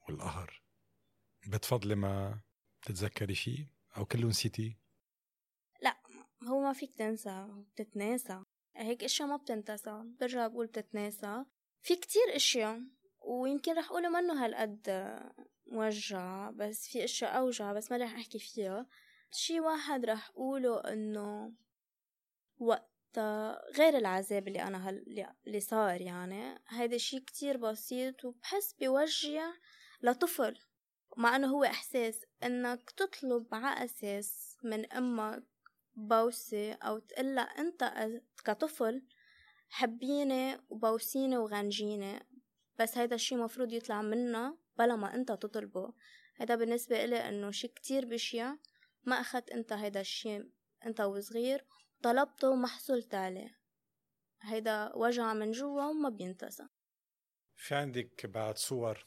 والقهر. 0.00 0.62
بتفضلي 1.46 1.94
ما 1.94 2.40
تتذكري 2.82 3.34
شيء 3.34 3.66
أو 3.96 4.04
كله 4.04 4.28
نسيتي 4.28 4.76
لا 5.82 6.00
هو 6.42 6.60
ما 6.60 6.72
فيك 6.72 6.92
تنسى 6.98 7.48
بتتناسى. 7.72 8.42
هيك 8.76 9.04
أشياء 9.04 9.28
ما 9.28 9.36
بتنتسى. 9.36 10.04
برجع 10.20 10.46
بقول 10.46 10.66
بتتناسى. 10.66 11.44
في 11.82 11.96
كتير 11.96 12.36
أشياء 12.36 12.80
ويمكن 13.20 13.78
رح 13.78 13.84
اقوله 13.84 14.08
منه 14.08 14.44
هالقد 14.44 14.88
موجع 15.66 16.50
بس 16.50 16.88
في 16.88 17.04
أشياء 17.04 17.38
أوجع 17.38 17.72
بس 17.72 17.90
ما 17.90 17.96
رح 17.96 18.14
أحكي 18.14 18.38
فيها. 18.38 18.86
شي 19.30 19.60
واحد 19.60 20.04
رح 20.04 20.30
أقوله 20.30 20.80
إنه 20.80 21.52
وقت 22.58 23.18
غير 23.78 23.98
العذاب 23.98 24.48
اللي 24.48 24.62
أنا 24.62 24.88
هل 24.88 25.26
اللي 25.46 25.60
صار 25.60 26.00
يعني 26.00 26.58
هيدا 26.68 26.98
شي 26.98 27.20
كتير 27.20 27.56
بسيط 27.56 28.24
وبحس 28.24 28.72
بوجع 28.72 29.52
لطفل 30.02 30.58
مع 31.16 31.36
إنه 31.36 31.46
هو 31.46 31.64
إحساس 31.64 32.24
إنك 32.42 32.90
تطلب 32.90 33.46
على 33.54 33.84
أساس 33.84 34.56
من 34.64 34.92
أمك 34.92 35.44
بوسة 35.96 36.72
أو 36.72 36.98
تقلها 36.98 37.42
أنت 37.42 37.92
كطفل 38.44 39.02
حبيني 39.68 40.58
وبوسيني 40.68 41.36
وغنجيني 41.36 42.26
بس 42.78 42.98
هيدا 42.98 43.14
الشي 43.14 43.36
مفروض 43.36 43.72
يطلع 43.72 44.02
منا 44.02 44.56
بلا 44.78 44.96
ما 44.96 45.14
أنت 45.14 45.32
تطلبه. 45.32 45.92
هيدا 46.36 46.54
بالنسبة 46.54 47.04
إلي 47.04 47.28
إنه 47.28 47.50
شي 47.50 47.68
كتير 47.68 48.04
بشع. 48.04 48.54
ما 49.06 49.20
اخدت 49.20 49.50
أنت 49.50 49.72
هيدا 49.72 50.00
الشي 50.00 50.42
أنت 50.86 51.00
وصغير 51.00 51.66
طلبته 52.02 52.50
وما 52.50 52.68
حصلت 52.68 53.14
عليه. 53.14 53.60
هيدا 54.40 54.94
وجع 54.96 55.32
من 55.32 55.52
جوا 55.52 55.84
وما 55.84 56.08
بينتسى. 56.08 56.68
في 57.56 57.74
عندك 57.74 58.26
بعد 58.26 58.58
صور 58.58 59.06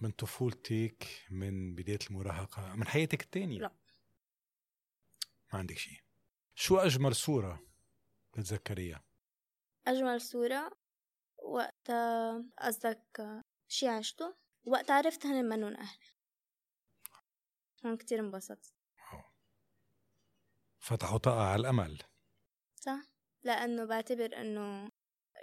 من 0.00 0.10
طفولتك 0.10 1.26
من 1.30 1.74
بداية 1.74 1.98
المراهقة 2.10 2.74
من 2.74 2.86
حياتك 2.86 3.22
التانية؟ 3.22 3.58
لا. 3.58 3.74
ما 5.52 5.58
عندك 5.58 5.78
شيء 5.78 6.00
شو 6.54 6.76
أجمل 6.76 7.14
صورة 7.14 7.66
بتتذكريها؟ 8.32 9.04
أجمل 9.86 10.20
صورة 10.20 10.70
وقت 11.38 11.90
قصدك 12.58 13.42
شي 13.68 13.88
عشته؟ 13.88 14.36
وقت 14.64 14.90
عرفت 14.90 15.26
هن 15.26 15.44
منن 15.44 15.76
أهلي. 15.76 16.06
هون 17.86 17.96
كتير 17.96 18.20
انبسطت. 18.20 18.75
فتحوا 20.86 21.18
طاقة 21.18 21.42
على 21.42 21.60
الأمل. 21.60 21.98
صح؟ 22.74 22.98
لأنه 23.42 23.84
بعتبر 23.84 24.36
إنه 24.40 24.90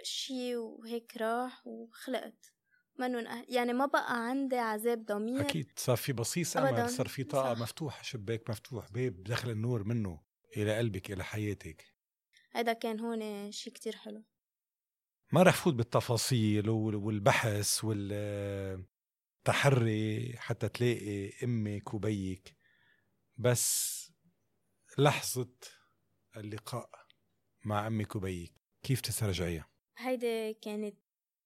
شي 0.02 0.56
وهيك 0.56 1.16
راح 1.16 1.66
وخلقت. 1.66 2.52
منن 2.98 3.26
أهل 3.26 3.44
يعني 3.48 3.72
ما 3.72 3.86
بقى 3.86 4.28
عندي 4.28 4.56
عذاب 4.56 5.04
ضمير. 5.04 5.40
أكيد 5.40 5.72
صار 5.76 5.96
في 5.96 6.12
بصيص 6.12 6.56
أمل 6.56 6.90
صار 6.90 7.08
في 7.08 7.24
طاقة 7.24 7.62
مفتوح 7.62 8.04
شباك 8.04 8.50
مفتوح 8.50 8.92
باب 8.92 9.22
دخل 9.22 9.50
النور 9.50 9.84
منه 9.84 10.22
إلى 10.56 10.78
قلبك 10.78 11.10
إلى 11.12 11.24
حياتك. 11.24 11.94
هذا 12.52 12.72
كان 12.72 13.00
هون 13.00 13.52
شي 13.52 13.70
كتير 13.70 13.96
حلو. 13.96 14.24
ما 15.32 15.42
رح 15.42 15.54
فوت 15.54 15.74
بالتفاصيل 15.74 16.68
والبحث 16.70 17.84
والتحري 19.44 20.34
حتى 20.38 20.68
تلاقي 20.68 21.44
أمك 21.44 21.94
وبيك. 21.94 22.56
بس 23.36 24.04
لحظة 24.98 25.48
اللقاء 26.36 26.90
مع 27.64 27.86
أمك 27.86 28.16
وبيك 28.16 28.52
كيف 28.82 29.00
تسترجعيها؟ 29.00 29.68
هيدي 29.98 30.54
كانت 30.54 30.96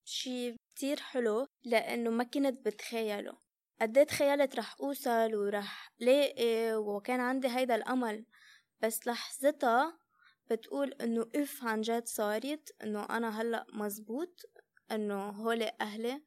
شي 0.05 0.57
كتير 0.75 1.01
حلو 1.01 1.47
لأنه 1.65 2.11
ما 2.11 2.25
كنت 2.25 2.67
بتخيله. 2.67 3.39
قد 3.81 4.07
تخيلت 4.07 4.57
رح 4.57 4.77
أوصل 4.81 5.35
ورح 5.35 5.93
لاقي 5.99 6.75
وكان 6.75 7.21
عندي 7.21 7.49
هيدا 7.49 7.75
الأمل. 7.75 8.27
بس 8.83 9.07
لحظتها 9.07 9.99
بتقول 10.51 10.93
إنه 10.93 11.31
اف 11.35 11.65
عن 11.65 11.81
جد 11.81 12.07
صارت 12.07 12.77
إنه 12.83 13.05
أنا 13.05 13.41
هلأ 13.41 13.67
مزبوط 13.73 14.43
إنه 14.93 15.29
هول 15.29 15.63
أهلي. 15.63 16.23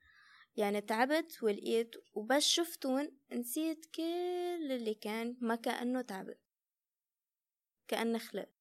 يعني 0.55 0.81
تعبت 0.81 1.43
ولقيت 1.43 1.95
وبس 2.13 2.43
شفتون 2.43 3.17
نسيت 3.31 3.85
كل 3.95 4.71
اللي 4.71 4.93
كان 4.93 5.37
ما 5.41 5.55
كأنه 5.55 6.01
تعبت. 6.01 6.40
كأني 7.91 8.19
خلقت 8.19 8.53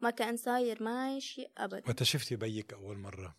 ما 0.00 0.10
كأن 0.10 0.36
صاير 0.36 0.82
معي 0.82 1.20
شيء 1.20 1.52
أبدا. 1.58 1.82
وقت 1.88 2.02
شفتي 2.02 2.36
بيك 2.36 2.72
أول 2.72 2.98
مرة. 2.98 3.38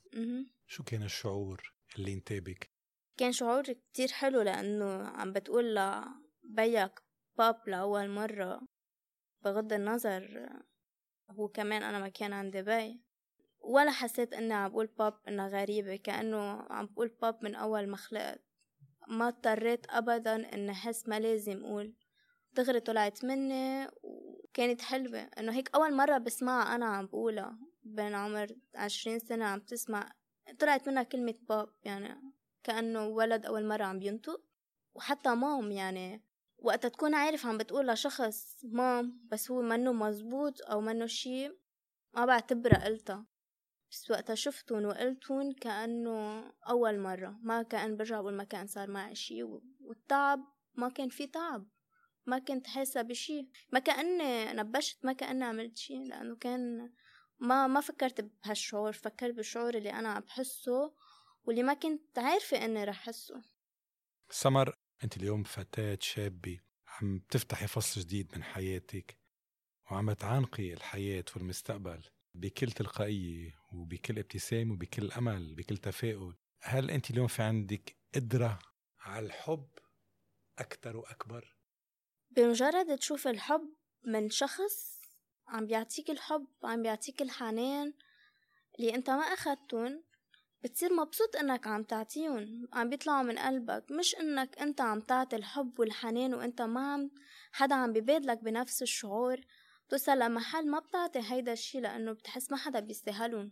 شو 0.67 0.83
كان 0.83 1.03
الشعور 1.03 1.73
اللي 1.97 2.13
انتابك؟ 2.13 2.71
كان 3.17 3.31
شعور 3.31 3.63
كتير 3.63 4.07
حلو 4.07 4.41
لأنه 4.41 5.07
عم 5.07 5.33
بتقول 5.33 5.75
لبيك 5.75 6.91
باب 7.37 7.61
لأول 7.67 8.09
مرة 8.09 8.61
بغض 9.43 9.73
النظر 9.73 10.49
هو 11.29 11.47
كمان 11.47 11.83
أنا 11.83 11.99
ما 11.99 12.09
كان 12.09 12.33
عندي 12.33 12.61
بي. 12.61 13.01
ولا 13.59 13.91
حسيت 13.91 14.33
إني 14.33 14.53
عم 14.53 14.69
بقول 14.71 14.87
باب 14.87 15.19
إنها 15.27 15.47
غريبة 15.47 15.95
كأنه 15.95 16.37
عم 16.69 16.85
بقول 16.85 17.07
باب 17.21 17.43
من 17.43 17.55
أول 17.55 17.87
ما 17.87 17.97
خلقت. 17.97 18.43
ما 19.07 19.27
اضطريت 19.27 19.85
أبدا 19.89 20.53
إني 20.53 20.71
أحس 20.71 21.07
ما 21.07 21.19
لازم 21.19 21.65
أقول. 21.65 21.95
دغري 22.53 22.79
طلعت 22.79 23.25
مني 23.25 23.87
وكانت 24.57 24.81
حلوة. 24.81 25.19
إنه 25.19 25.51
هيك 25.51 25.75
أول 25.75 25.93
مرة 25.93 26.17
بسمعها 26.17 26.75
أنا 26.75 26.85
عم 26.85 27.05
بقولها 27.05 27.59
بين 27.83 28.15
عمر 28.15 28.47
عشرين 28.75 29.19
سنة 29.19 29.45
عم 29.45 29.59
تسمع. 29.59 30.11
طلعت 30.59 30.89
منها 30.89 31.03
كلمة 31.03 31.35
باب 31.49 31.69
يعني 31.83 32.33
كأنه 32.63 33.07
ولد 33.07 33.45
أول 33.45 33.65
مرة 33.65 33.83
عم 33.83 34.01
ينطق. 34.01 34.41
وحتى 34.95 35.29
مام 35.29 35.71
يعني 35.71 36.23
وقت 36.57 36.85
تكون 36.85 37.15
عارف 37.15 37.45
عم 37.45 37.57
بتقول 37.57 37.87
لشخص 37.87 38.65
مام 38.65 39.27
بس 39.31 39.51
هو 39.51 39.61
منه 39.61 39.93
مزبوط 39.93 40.61
أو 40.61 40.81
منه 40.81 41.05
شي 41.05 41.49
ما 42.13 42.25
بعتبرها 42.25 42.85
قلتها. 42.85 43.25
بس 43.91 44.11
وقتها 44.11 44.35
شفتون 44.35 44.85
وقلتون 44.85 45.53
كأنه 45.53 46.43
أول 46.69 46.99
مرة. 46.99 47.39
ما 47.41 47.63
كأن 47.63 47.97
برجع 47.97 48.21
بقول 48.21 48.33
ما 48.33 48.43
كان 48.43 48.67
صار 48.67 48.91
معي 48.91 49.15
شي 49.15 49.43
والتعب 49.81 50.39
ما 50.75 50.89
كان 50.89 51.09
في 51.09 51.27
تعب. 51.27 51.67
ما 52.27 52.39
كنت 52.39 52.67
حاسة 52.67 53.01
بشي 53.01 53.47
ما 53.73 53.79
كأني 53.79 54.53
نبشت 54.53 55.05
ما 55.05 55.13
كأني 55.13 55.43
عملت 55.43 55.77
شي 55.77 56.03
لأنه 56.03 56.35
كان 56.35 56.93
ما 57.39 57.67
ما 57.67 57.81
فكرت 57.81 58.21
بهالشعور 58.21 58.91
فكرت 58.93 59.33
بالشعور 59.33 59.75
اللي 59.75 59.93
أنا 59.93 60.09
عم 60.09 60.21
بحسه 60.21 60.93
واللي 61.45 61.63
ما 61.63 61.73
كنت 61.73 62.19
عارفة 62.19 62.65
إني 62.65 62.83
رح 62.83 62.99
أحسه 62.99 63.41
سمر 64.29 64.75
أنت 65.03 65.17
اليوم 65.17 65.43
فتاة 65.43 65.97
شابة 66.01 66.59
عم 66.87 67.19
تفتحي 67.29 67.67
فصل 67.67 68.01
جديد 68.01 68.31
من 68.37 68.43
حياتك 68.43 69.19
وعم 69.91 70.13
تعانقي 70.13 70.73
الحياة 70.73 71.25
والمستقبل 71.35 72.03
بكل 72.35 72.71
تلقائية 72.71 73.55
وبكل 73.73 74.19
ابتسامة 74.19 74.73
وبكل 74.73 75.11
أمل 75.11 75.55
بكل 75.55 75.77
تفاؤل 75.77 76.37
هل 76.63 76.91
أنت 76.91 77.11
اليوم 77.11 77.27
في 77.27 77.43
عندك 77.43 77.97
قدرة 78.15 78.59
على 78.99 79.25
الحب 79.25 79.69
أكثر 80.59 80.97
وأكبر؟ 80.97 81.56
بمجرد 82.37 82.97
تشوف 82.97 83.27
الحب 83.27 83.73
من 84.03 84.29
شخص 84.29 84.99
عم 85.47 85.65
بيعطيك 85.65 86.09
الحب 86.09 86.47
عم 86.63 86.81
بيعطيك 86.81 87.21
الحنان 87.21 87.93
اللي 88.79 88.95
انت 88.95 89.09
ما 89.09 89.21
اخدتن 89.21 90.03
بتصير 90.63 90.93
مبسوط 90.93 91.35
إنك 91.35 91.67
عم 91.67 91.83
تعطيهم 91.83 92.67
عم 92.73 92.89
بيطلعوا 92.89 93.23
من 93.23 93.37
قلبك. 93.39 93.91
مش 93.91 94.15
إنك 94.15 94.59
أنت 94.59 94.81
عم 94.81 94.99
تعطي 94.99 95.35
الحب 95.35 95.79
والحنان 95.79 96.33
وأنت 96.33 96.61
ما 96.61 96.93
عم 96.93 97.11
حدا 97.51 97.75
عم 97.75 97.93
ببادلك 97.93 98.43
بنفس 98.43 98.81
الشعور. 98.81 99.41
توصل 99.89 100.19
لمحل 100.19 100.69
ما 100.69 100.79
بتعطي 100.79 101.19
هيدا 101.23 101.53
الشي 101.53 101.79
لأنه 101.79 102.11
بتحس 102.11 102.51
ما 102.51 102.57
حدا 102.57 102.79
بيستاهلون 102.79 103.51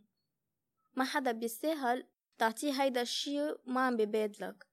ما 0.96 1.04
حدا 1.04 1.32
بيستاهل 1.32 2.08
تعطيه 2.38 2.82
هيدا 2.82 3.02
الشي 3.02 3.52
وما 3.68 3.82
عم 3.82 3.98
ببادلك. 3.98 4.66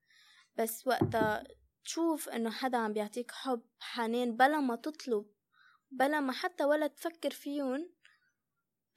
بس 0.59 0.87
وقتها 0.87 1.45
تشوف 1.85 2.29
إنه 2.29 2.51
حدا 2.51 2.79
عم 2.79 2.93
بيعطيك 2.93 3.31
حب 3.31 3.63
حنان 3.81 4.37
بلا 4.37 4.61
ما 4.61 4.77
تطلب 4.77 5.27
بلا 5.91 6.21
ما 6.21 6.33
حتى 6.33 6.65
ولا 6.65 6.87
تفكر 6.87 7.31
فيهم 7.31 7.93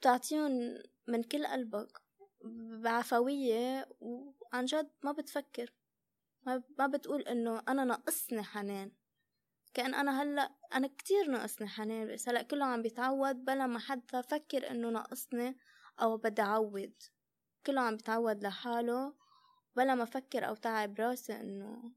بتعطيهم 0.00 0.78
من 1.08 1.22
كل 1.22 1.46
قلبك 1.46 2.02
بعفوية 2.82 3.88
وعن 4.00 4.64
جد 4.64 4.90
ما 5.02 5.12
بتفكر 5.12 5.72
ما 6.78 6.86
بتقول 6.86 7.22
إنه 7.22 7.62
أنا 7.68 7.84
ناقصني 7.84 8.42
حنان 8.42 8.92
كأن 9.74 9.94
أنا 9.94 10.22
هلأ 10.22 10.50
أنا 10.74 10.88
كتير 10.98 11.30
ناقصني 11.30 11.68
حنان 11.68 12.12
بس 12.14 12.28
هلأ 12.28 12.42
كله 12.42 12.64
عم 12.64 12.82
بيتعود 12.82 13.44
بلا 13.44 13.66
ما 13.66 13.78
حتى 13.78 14.22
فكر 14.22 14.70
إنه 14.70 14.90
ناقصني 14.90 15.58
أو 16.02 16.16
بدي 16.16 16.42
أعوض. 16.42 16.92
كله 17.66 17.80
عم 17.80 17.96
بيتعود 17.96 18.42
لحاله 18.42 19.14
بلا 19.76 19.94
ما 19.94 20.04
فكر 20.04 20.48
أو 20.48 20.54
تعب 20.54 21.00
راسي 21.00 21.40
إنه 21.40 21.92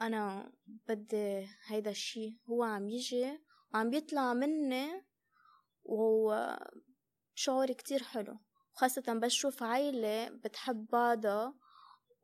أنا 0.00 0.52
بدي 0.88 1.48
هيدا 1.66 1.90
الشي. 1.90 2.38
هو 2.50 2.62
عم 2.62 2.88
يجي 2.88 3.38
وعم 3.74 3.90
بيطلع 3.90 4.34
مني 4.34 5.04
وهو 5.84 6.58
شعور 7.34 7.72
كتير 7.72 8.02
حلو. 8.02 8.38
خاصة 8.72 9.02
بشوف 9.08 9.62
عيلة 9.62 10.28
بتحب 10.28 10.86
بعضها 10.86 11.54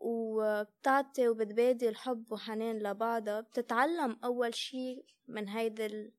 وبتعطي 0.00 1.28
وبتبادي 1.28 1.88
الحب 1.88 2.32
وحنان 2.32 2.78
لبعضها. 2.78 3.40
بتتعلم 3.40 4.18
أول 4.24 4.54
شي 4.54 5.04
من 5.28 5.48
هيدي 5.48 6.12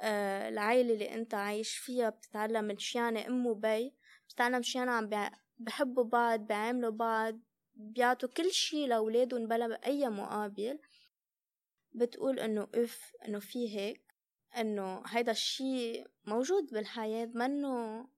آه، 0.00 0.48
العيلة 0.48 0.94
اللي 0.94 1.14
أنت 1.14 1.34
عايش 1.34 1.76
فيها. 1.76 2.10
بتتعلم 2.10 2.78
شي 2.78 3.07
إنه 3.07 3.26
أم 3.26 3.46
وبي. 3.46 3.94
بتتعلم 4.28 4.62
شي 4.62 4.80
إنه 4.80 4.92
عم 4.92 5.10
بحبوا 5.58 6.04
بعض 6.04 6.40
بيعاملوا 6.40 6.90
بعض. 6.90 7.40
بيعطوا 7.78 8.28
كل 8.28 8.52
شي 8.52 8.86
لأولادهم 8.86 9.48
بلا 9.48 9.68
بأي 9.68 10.08
مقابل. 10.08 10.78
بتقول 11.92 12.38
إنه 12.38 12.68
اف 12.74 13.12
إنه 13.28 13.38
في 13.38 13.76
هيك 13.76 14.14
إنه 14.56 15.02
هيدا 15.06 15.32
الشي 15.32 16.04
موجود 16.24 16.66
بالحياة 16.72 17.26
منه 17.34 18.08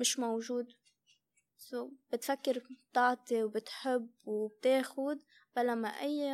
مش 0.00 0.18
موجود. 0.18 0.66
سو 1.56 1.88
so, 1.88 1.92
بتفكر 2.12 2.62
بتعطي 2.90 3.42
وبتحب 3.42 4.10
وبتاخد 4.24 5.18
بلا 5.56 5.74
ما 5.74 5.88
أي 5.88 6.30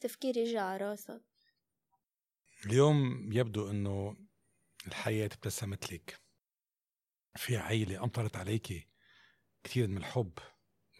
تفكير 0.00 0.36
يجي 0.36 0.58
على 0.58 0.84
راسك. 0.84 1.22
اليوم 2.66 3.30
يبدو 3.32 3.70
إنه 3.70 4.16
الحياة 4.86 5.26
ابتسمت 5.26 5.92
لك. 5.92 6.20
في 7.36 7.56
عيلة 7.56 8.04
أمطرت 8.04 8.36
عليك 8.36 8.88
كثير 9.64 9.88
من 9.88 9.96
الحب. 9.96 10.38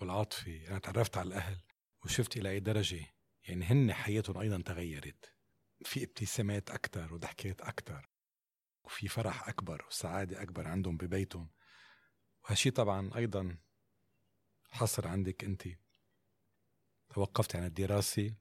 والعاطفة 0.01 0.69
أنا 0.69 0.79
تعرفت 0.79 1.19
على 1.19 1.29
الأهل 1.29 1.61
وشفت 2.05 2.37
إلى 2.37 2.51
أي 2.51 2.61
درجة 2.61 3.07
يعني 3.45 3.65
هن 3.65 3.93
حياتهم 3.93 4.39
أيضا 4.39 4.63
تغيرت. 4.63 5.35
في 5.85 6.05
ابتسامات 6.05 6.71
أكثر 6.71 7.15
وضحكات 7.15 7.61
أكثر 7.61 8.09
وفي 8.85 9.09
فرح 9.09 9.49
أكبر 9.49 9.87
وسعادة 9.89 10.43
أكبر 10.43 10.69
عندهم 10.69 10.97
ببيتهم. 10.97 11.51
وهالشي 12.45 12.71
طبعا 12.71 13.11
أيضا 13.17 13.59
حصر 14.71 15.09
عندك 15.09 15.45
أنت. 15.45 15.69
توقفت 17.15 17.57
عن 17.57 17.65
الدراسة. 17.65 18.35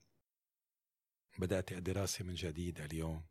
بدأت 1.38 1.72
الدراسة 1.72 2.26
من 2.26 2.34
جديد 2.34 2.82
اليوم. 2.82 3.26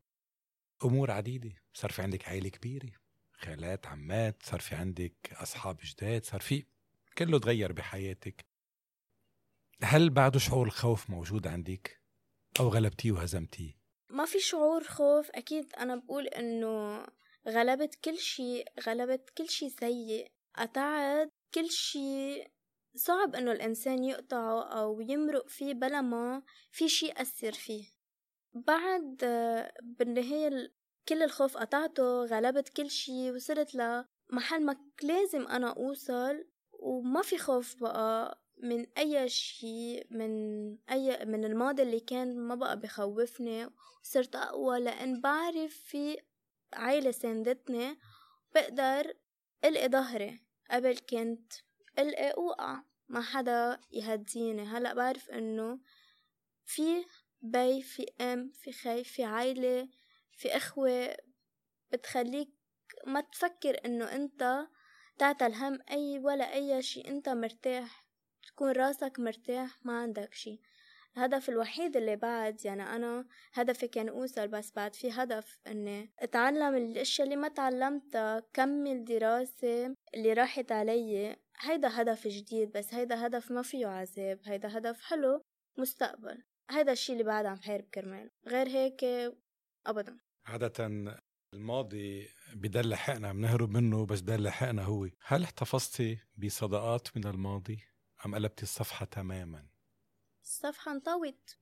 أمور 0.84 1.10
عديدة. 1.10 1.62
صار 1.72 1.92
في 1.92 2.02
عندك 2.02 2.28
عائلة 2.28 2.48
كبيرة 2.48 2.92
خالات 3.32 3.86
عمات 3.86 4.42
صار 4.42 4.60
في 4.60 4.74
عندك 4.74 5.32
أصحاب 5.32 5.78
جداد 5.82 6.24
صار 6.24 6.40
في 6.40 6.64
كله 7.18 7.38
تغير 7.38 7.72
بحياتك؟ 7.72 8.46
هل 9.83 10.11
بعده 10.11 10.38
شعور 10.38 10.66
الخوف 10.66 11.11
موجود 11.11 11.46
عندك؟ 11.46 12.02
أو 12.61 12.68
غلبتيه 12.68 13.12
وهزمتيه؟ 13.12 13.74
ما 14.11 14.24
في 14.24 14.40
شعور 14.40 14.85
خوف 14.85 15.31
أكيد 15.31 15.72
أنا 15.74 15.96
بقول 15.96 16.26
إنه 16.26 17.07
غلبت 17.48 17.94
كل 17.94 18.18
شيء 18.18 18.64
غلبت 18.87 19.31
كل 19.31 19.48
شيء 19.48 19.68
سيء 19.68 20.33
قطعت 20.54 21.33
كل 21.54 21.70
شيء 21.70 22.50
صعب 22.94 23.35
إنه 23.35 23.52
الإنسان 23.52 24.04
يقطعه 24.04 24.62
أو 24.62 25.00
يمرق 25.00 25.48
فيه 25.48 25.74
بلا 25.74 26.00
ما 26.00 26.42
في 26.70 26.88
شيء 26.88 27.20
أثر 27.20 27.52
فيه. 27.52 27.85
بعد 28.54 29.16
بالنهاية 29.83 30.72
كل 31.09 31.22
الخوف 31.22 31.57
قطعته 31.57 32.24
غلبت 32.24 32.68
كل 32.68 32.90
شيء 32.90 33.35
وصلت 33.35 33.74
لمحل 33.74 34.64
ما 34.64 34.76
لازم 35.02 35.46
أنا 35.46 35.70
أوصل 35.70 36.44
وما 36.78 37.22
في 37.22 37.38
خوف 37.38 37.76
بقى 37.80 38.38
من 38.58 38.86
أي 38.98 39.28
شيء 39.28 40.06
من 40.10 40.30
أي 40.90 41.24
من 41.24 41.44
الماضي 41.44 41.82
اللي 41.82 42.00
كان 42.00 42.38
ما 42.40 42.54
بقى 42.54 42.80
بخوفني 42.80 43.70
صرت 44.02 44.36
أقوى 44.36 44.80
لأن 44.80 45.20
بعرف 45.20 45.74
في 45.74 46.18
عيلة 46.74 47.10
ساندتني 47.10 47.98
بقدر 48.54 49.14
ألقي 49.64 49.88
ظهري 49.88 50.40
قبل 50.70 50.98
كنت 50.98 51.52
ألقي 51.98 52.30
أوقع 52.30 52.82
ما 53.08 53.20
حدا 53.20 53.80
يهديني. 53.92 54.62
هلأ 54.62 54.94
بعرف 54.94 55.30
إنه 55.30 55.80
في 56.64 57.04
بي 57.42 57.82
في 57.82 58.06
أم 58.20 58.52
في 58.54 58.72
خي 58.72 59.04
في 59.04 59.24
عيلة 59.24 59.88
في 60.32 60.56
إخوة 60.56 61.16
بتخليك 61.92 62.48
ما 63.06 63.20
تفكر 63.20 63.80
إنه 63.84 64.04
أنت 64.14 64.66
تعتل 65.18 65.54
هم 65.54 65.78
أي 65.90 66.18
ولا 66.18 66.54
أي 66.54 66.83
شي 66.83 67.00
أنت 67.09 67.28
مرتاح 67.28 68.07
تكون 68.46 68.72
راسك 68.72 69.20
مرتاح 69.20 69.85
ما 69.85 70.00
عندك 70.00 70.35
شي 70.35 70.61
الهدف 71.16 71.48
الوحيد 71.48 71.96
اللي 71.96 72.16
بعد 72.16 72.64
يعني 72.64 72.83
أنا 72.83 73.26
هدفي 73.54 73.88
كان 73.88 74.09
أوصل 74.09 74.48
بس 74.48 74.72
بعد 74.72 74.94
في 74.94 75.11
هدف 75.11 75.59
إني 75.66 76.11
أتعلم 76.18 76.74
الأشياء 76.76 77.26
اللي 77.26 77.37
ما 77.37 77.48
تعلمتها 77.48 78.42
كمل 78.52 79.04
دراسة 79.04 79.94
اللي 80.14 80.33
راحت 80.33 80.72
علي. 80.72 81.37
هيدا 81.61 82.00
هدف 82.00 82.28
جديد 82.28 82.72
بس 82.72 82.94
هيدا 82.94 83.26
هدف 83.26 83.50
ما 83.50 83.62
فيه 83.62 83.87
عذاب 83.87 84.40
هيدا 84.44 84.78
هدف 84.78 85.00
حلو 85.00 85.42
مستقبل. 85.78 86.42
هيدا 86.70 86.92
الشي 86.92 87.12
اللي 87.12 87.24
بعد 87.24 87.46
عم 87.46 87.61
حارب 87.61 87.85
كرمال. 87.94 88.31
غير 88.46 88.68
هيك 88.68 89.04
أبدا. 89.87 90.18
عادة 90.46 90.88
الماضي 91.54 92.28
بدل 92.54 92.94
حقنا 92.94 93.32
بنهرب 93.32 93.70
منه 93.70 94.06
بس 94.06 94.20
بدل 94.20 94.48
حقنا 94.48 94.82
هو. 94.84 95.08
هل 95.26 95.42
احتفظتي 95.42 96.18
بصداقات 96.37 97.16
من 97.16 97.26
الماضي 97.26 97.78
أم 98.26 98.34
قلبتي 98.34 98.62
الصفحة 98.62 99.06
تماما؟ 99.06 99.66
الصفحة 100.44 100.92
انطوت. 100.92 101.58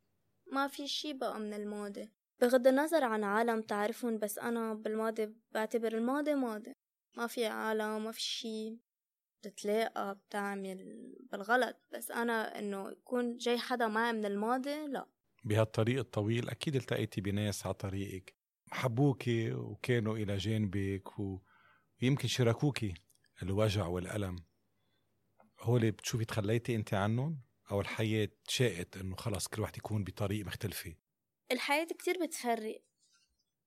ما 0.53 0.69
في 0.69 0.89
شي 0.89 1.13
بقى 1.13 1.41
من 1.41 1.55
الماضي. 1.55 2.11
بغض 2.41 2.67
النظر 2.67 3.05
عن 3.05 3.25
عالم 3.25 3.63
تعرفون 3.63 4.19
بس 4.19 4.39
أنا 4.39 4.75
بالماضي 4.75 5.35
بعتبر 5.53 5.93
الماضي 5.93 6.35
ماضي. 6.35 6.73
ما 7.17 7.27
في 7.27 7.47
عالم 7.47 8.05
ما 8.05 8.13
في 8.13 8.21
شي. 8.23 8.79
بتتلاقى 9.45 10.15
بتعمل 10.15 11.13
بالغلط. 11.33 11.77
بس 11.93 12.11
أنا 12.11 12.59
إنه 12.59 12.91
يكون 12.91 13.37
جاي 13.37 13.59
حدا 13.59 13.87
معي 13.89 14.13
من 14.13 14.25
الماضي 14.27 14.87
لا. 14.87 15.07
بهالطريق 15.45 15.99
الطويل 15.99 16.49
أكيد 16.49 16.77
التقيتي 16.77 17.21
بناس 17.21 17.67
على 17.67 17.75
طريقك. 17.75 18.36
حبوكي 18.71 19.53
وكانوا 19.53 20.17
إلى 20.17 20.37
جانبك 20.37 21.09
ويمكن 21.19 22.29
شاركوكي 22.29 22.95
الوجع 23.43 23.87
والألم. 23.87 24.37
هو 25.61 25.77
اللي 25.77 25.91
بتشوفي 25.91 26.25
تخليتي 26.25 26.75
أنت 26.75 26.95
عنهم؟ 26.95 27.41
أو 27.71 27.81
الحياة 27.81 28.29
شاءت 28.49 28.97
إنه 28.97 29.17
خلاص 29.17 29.49
كل 29.49 29.63
واحد 29.63 29.77
يكون 29.77 30.05
بطريق 30.05 30.47
مختلفة؟ 30.47 30.95
الحياة 31.53 31.85
كتير 31.85 32.19
بتفرق. 32.23 32.83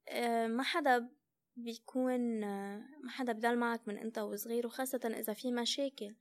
آه، 0.09 0.47
ما 0.47 0.63
حدا 0.63 1.09
بيكون 1.55 2.43
آه، 2.43 2.77
ما 3.03 3.12
حدا 3.12 3.33
بدل 3.33 3.57
معك 3.57 3.88
من 3.88 3.97
إنت 3.97 4.17
وصغير 4.17 4.67
وخاصة 4.67 5.13
إذا 5.19 5.33
في 5.33 5.51
مشاكل. 5.51 6.15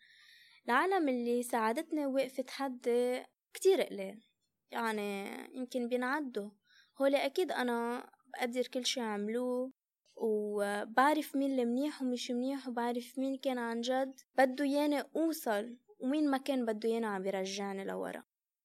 العالم 0.67 1.09
اللي 1.09 1.43
ساعدتني 1.43 2.07
ووقفت 2.07 2.51
حدي 2.51 3.25
كتير 3.55 3.83
قليل. 3.83 4.23
يعني 4.71 5.29
يمكن 5.55 5.89
بينعدوا. 5.89 6.51
هولي 7.01 7.27
أكيد 7.27 7.53
أنا 7.53 8.11
بقدر 8.33 8.63
كل 8.67 8.87
شي 8.87 9.01
عملوه 9.01 9.73
وبعرف 10.17 11.37
مين 11.37 11.51
اللي 11.51 11.65
منيح 11.65 12.03
ومش 12.03 12.31
منيح 12.31 12.69
وبعرف 12.69 13.19
مين 13.19 13.37
كان 13.39 13.59
عن 13.59 13.81
جد. 13.81 14.21
بده 14.39 14.65
ياني 14.65 15.01
أوصل 15.17 15.77
ومين 15.99 16.31
ما 16.31 16.39
كان 16.39 16.67
بده 16.67 16.89
ياني 16.89 17.07
عم 17.07 17.23
بيرجعني 17.23 17.85
لورا. 17.85 18.23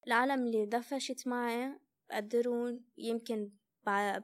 العالم 0.08 0.48
اللي 0.48 0.66
دفشت 0.66 1.28
معي 1.28 1.80
قدروا 2.12 2.80
يمكن 2.98 3.52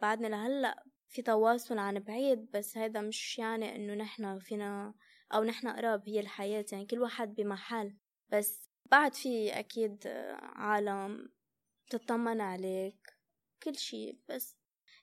بعدنا 0.01 0.27
لهلأ 0.27 0.83
في 1.09 1.21
تواصل 1.21 1.77
عن 1.77 1.99
بعيد 1.99 2.51
بس 2.51 2.77
هذا 2.77 3.01
مش 3.01 3.39
يعني 3.39 3.75
إنه 3.75 3.93
نحن 3.93 4.39
فينا 4.39 4.93
أو 5.33 5.43
نحن 5.43 5.67
قراب 5.67 6.09
هي 6.09 6.19
الحياة. 6.19 6.65
يعني 6.71 6.85
كل 6.85 6.99
واحد 6.99 7.35
بمحل. 7.35 7.95
بس 8.29 8.69
بعد 8.91 9.13
في 9.13 9.59
أكيد 9.59 10.07
عالم 10.41 11.29
تطمن 11.89 12.41
عليك 12.41 13.13
كل 13.63 13.75
شي. 13.75 14.19
بس 14.29 14.58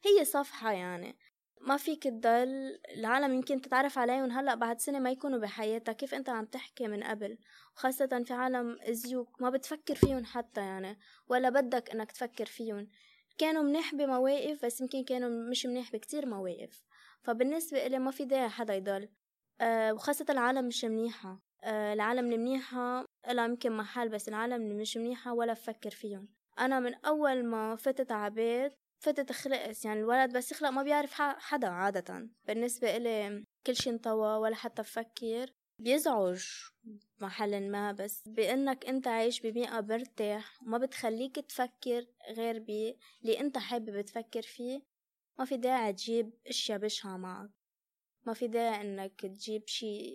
هي 0.07 0.25
صفحة 0.25 0.73
يعني. 0.73 1.19
ما 1.61 1.77
فيك 1.77 2.03
تضل 2.03 2.79
العالم 2.97 3.35
يمكن 3.35 3.61
تتعرف 3.61 3.99
عليهم 3.99 4.31
هلأ 4.31 4.55
بعد 4.55 4.81
سنة 4.81 4.99
ما 4.99 5.11
يكونوا 5.11 5.39
بحياتك. 5.39 5.97
كيف 5.97 6.15
أنت 6.15 6.29
عم 6.29 6.45
تحكي 6.45 6.89
من 6.89 7.03
قبل؟ 7.03 7.39
وخاصة 7.77 8.23
في 8.27 8.33
عالم 8.33 8.79
ازيوك 8.81 9.43
ما 9.43 9.51
بتفكر 9.51 9.95
فيهم 9.95 10.25
حتى 10.25 10.61
يعني 10.61 10.99
ولا 11.29 11.49
بدك 11.49 11.91
إنك 11.91 12.13
تفكر 12.13 12.47
فيهم. 12.47 12.89
كانوا 13.39 13.63
منيح 13.63 13.95
بمواقف 13.95 14.65
بس 14.65 14.81
يمكن 14.81 15.05
كانوا 15.05 15.51
مش 15.51 15.67
منيح 15.67 15.93
بكتير 15.93 16.27
مواقف. 16.27 16.85
فبالنسبة 17.23 17.87
إلي 17.87 17.99
ما 17.99 18.11
في 18.11 18.25
داعي 18.25 18.49
حدا 18.49 18.75
يضل. 18.75 19.09
أه 19.61 19.93
وخاصة 19.93 20.27
العالم 20.31 20.69
مش 20.69 20.85
منيحة. 20.85 21.41
أه 21.65 21.93
العالم 21.93 22.33
المنيحة 22.33 23.05
لها 23.29 23.45
يمكن 23.45 23.73
محل 23.73 24.09
بس 24.09 24.29
العالم 24.29 24.63
اللي 24.63 24.75
مش 24.75 24.97
منيحة 24.97 25.33
ولا 25.35 25.53
بفكر 25.53 25.91
فيهم. 25.91 26.36
أنا 26.59 26.81
من 26.81 26.95
أول 26.95 27.45
ما 27.47 27.77
فتت 27.77 28.13
عبيت 28.13 28.73
فتت 28.99 29.33
خلقت 29.33 29.85
يعني 29.85 30.01
الولد 30.01 30.37
بس 30.37 30.53
يخلق 30.53 30.71
ما 30.71 30.83
بيعرف 30.83 31.13
حدا 31.21 31.69
عادة. 31.69 32.29
بالنسبة 32.47 32.97
إلي 32.97 33.45
كل 33.67 33.77
شي 33.77 33.91
انطوى 33.91 34.37
ولا 34.39 34.55
حتى 34.55 34.83
بفكر. 34.83 35.53
بيزعج 35.79 36.45
محل 37.21 37.71
ما 37.71 37.93
بس 37.93 38.23
بإنك 38.29 38.87
أنت 38.87 39.07
عايش 39.07 39.41
ببيئة 39.41 39.81
مرتاح 39.81 40.63
وما 40.63 40.79
بتخليك 40.79 41.37
تفكر 41.37 42.07
غير 42.31 42.59
باللي 42.59 43.41
أنت 43.41 43.59
حابب 43.59 44.01
تفكر 44.01 44.43
فيه. 44.43 44.83
ما 45.39 45.45
في 45.45 45.57
داعي 45.57 45.93
تجيب 45.93 46.31
أشياء 46.47 46.79
بشعة 46.79 47.17
معك. 47.17 47.51
ما 48.27 48.35
في 48.35 48.47
داعي 48.49 48.81
إنك 48.81 49.21
تجيب 49.21 49.63
شي 49.69 50.13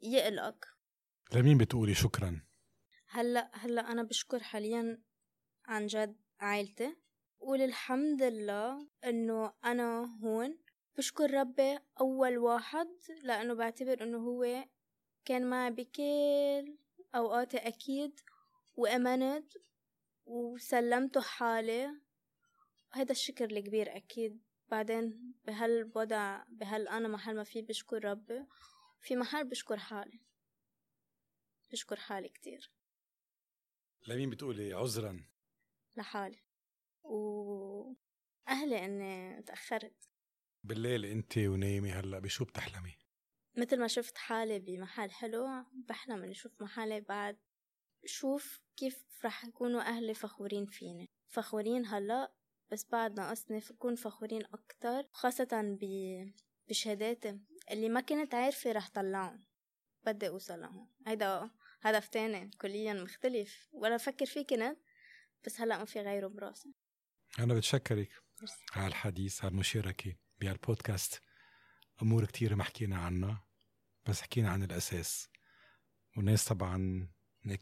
يقلقك. 0.00 0.66
لمين 1.34 1.58
بتقولي 1.58 1.94
شكرا؟ 1.94 2.42
هلأ 3.08 3.50
هلأ 3.54 3.92
أنا 3.92 4.02
بشكر 4.02 4.42
حاليا 4.42 5.02
عن 5.64 5.86
جد 5.86 6.16
عائلتي. 6.40 6.96
قول 7.40 7.62
الحمد 7.62 8.22
لله 8.22 8.88
إنه 9.04 9.52
أنا 9.64 10.18
هون. 10.22 10.58
بشكر 10.96 11.30
ربي 11.30 11.78
أول 12.00 12.38
واحد 12.38 12.88
لأنه 13.22 13.54
بعتبر 13.54 14.02
إنه 14.02 14.18
هو 14.18 14.64
كان 15.24 15.50
معي 15.50 15.70
بكل 15.70 16.78
أوقاتي 17.14 17.56
أكيد 17.56 18.20
وأمنت 18.76 19.52
وسلمته 20.26 21.20
حالي. 21.20 22.00
هذا 22.92 23.12
الشكر 23.12 23.44
الكبير 23.44 23.96
أكيد. 23.96 24.42
بعدين 24.68 25.34
بهالوضع 25.44 26.44
بهال 26.48 26.88
أنا 26.88 27.08
محل 27.08 27.36
ما 27.36 27.44
في 27.44 27.62
بشكر 27.62 28.04
ربي. 28.04 28.46
في 29.00 29.16
محل 29.16 29.44
بشكر 29.44 29.76
حالي. 29.76 30.20
بشكر 31.72 31.96
حالي 31.96 32.28
كتير. 32.28 32.70
لمين 34.06 34.30
بتقولي 34.30 34.72
عذرا؟ 34.72 35.31
لحالي. 35.96 36.42
وأهلي 37.02 38.84
إني 38.84 39.42
تأخرت. 39.42 40.08
بالليل 40.64 41.04
أنت 41.04 41.38
ونايمة 41.38 41.90
هلأ 41.90 42.18
بشو 42.18 42.44
بتحلمي؟ 42.44 42.98
مثل 43.56 43.80
ما 43.80 43.86
شفت 43.86 44.18
حالي 44.18 44.58
بمحل 44.58 45.10
حلو 45.10 45.46
بحلم 45.88 46.22
إني 46.22 46.30
أشوف 46.30 46.62
محلي 46.62 47.00
بعد. 47.00 47.38
شوف 48.04 48.62
كيف 48.76 49.04
رح 49.24 49.44
يكونوا 49.44 49.80
أهلي 49.80 50.14
فخورين 50.14 50.66
فيني. 50.66 51.10
فخورين 51.28 51.86
هلأ 51.86 52.32
بس 52.70 52.84
بعد 52.84 53.20
ناقصني 53.20 53.56
يكون 53.70 53.94
فخورين 53.94 54.42
أكتر 54.44 55.08
خاصة 55.12 55.78
بشهاداتي. 56.68 57.38
اللي 57.70 57.88
ما 57.88 58.00
كنت 58.00 58.34
عارفة 58.34 58.72
رح 58.72 58.90
طلعهم. 58.90 59.44
بدي 60.06 60.28
أوصل 60.28 60.60
لهم. 60.60 60.90
هيدا 61.06 61.50
هدف 61.82 62.08
تاني 62.08 62.50
كليا 62.60 62.94
مختلف. 62.94 63.68
ولا 63.72 63.94
أفكر 63.94 64.26
فيه 64.26 64.46
كنت 64.46 64.76
بس 65.46 65.60
هلا 65.60 65.78
ما 65.78 65.84
في 65.84 66.00
غيره 66.00 66.28
براسي. 66.28 66.74
أنا 67.38 67.54
بتشكرك 67.54 68.08
على 68.72 68.86
الحديث 68.86 69.44
على 69.44 69.52
المشاركة 69.52 70.14
بهالبودكاست. 70.40 71.22
أمور 72.02 72.24
كتير 72.24 72.54
ما 72.54 72.64
حكينا 72.64 72.96
عنها 72.98 73.44
بس 74.06 74.22
حكينا 74.22 74.50
عن 74.50 74.62
الأساس. 74.62 75.28
والناس 76.16 76.44
طبعا 76.44 77.08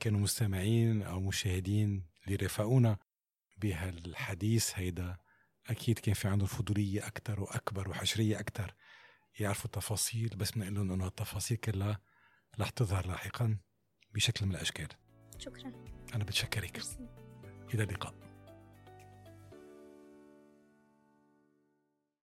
كانوا 0.01 0.21
مستمعين 0.21 1.03
أو 1.03 1.21
مشاهدين 1.21 2.07
اللي 2.27 2.37
رافقونا 2.37 2.99
بهالحديث 3.57 4.73
هيدا 4.75 5.17
أكيد 5.67 5.99
كان 5.99 6.15
في 6.15 6.29
عندهم 6.29 6.47
فضولية 6.49 7.07
أكتر 7.07 7.41
وأكبر 7.41 7.89
وحشرية 7.89 8.41
أكتر. 8.41 8.75
يعرفوا 9.41 9.65
التفاصيل 9.65 10.29
بس 10.29 10.51
بنقول 10.51 10.75
لهم 10.75 10.93
إنه 10.93 11.07
التفاصيل 11.07 11.57
كلها 11.57 12.01
رح 12.61 12.71
تظهر 12.71 13.07
لاحقا 13.07 13.59
بشكل 14.15 14.47
من 14.47 14.55
الأشكال. 14.55 14.89
شكرا. 15.39 15.73
أنا 16.15 16.25
بتشكرك. 16.25 16.81
إلى 17.75 17.83
اللقاء. 17.83 18.30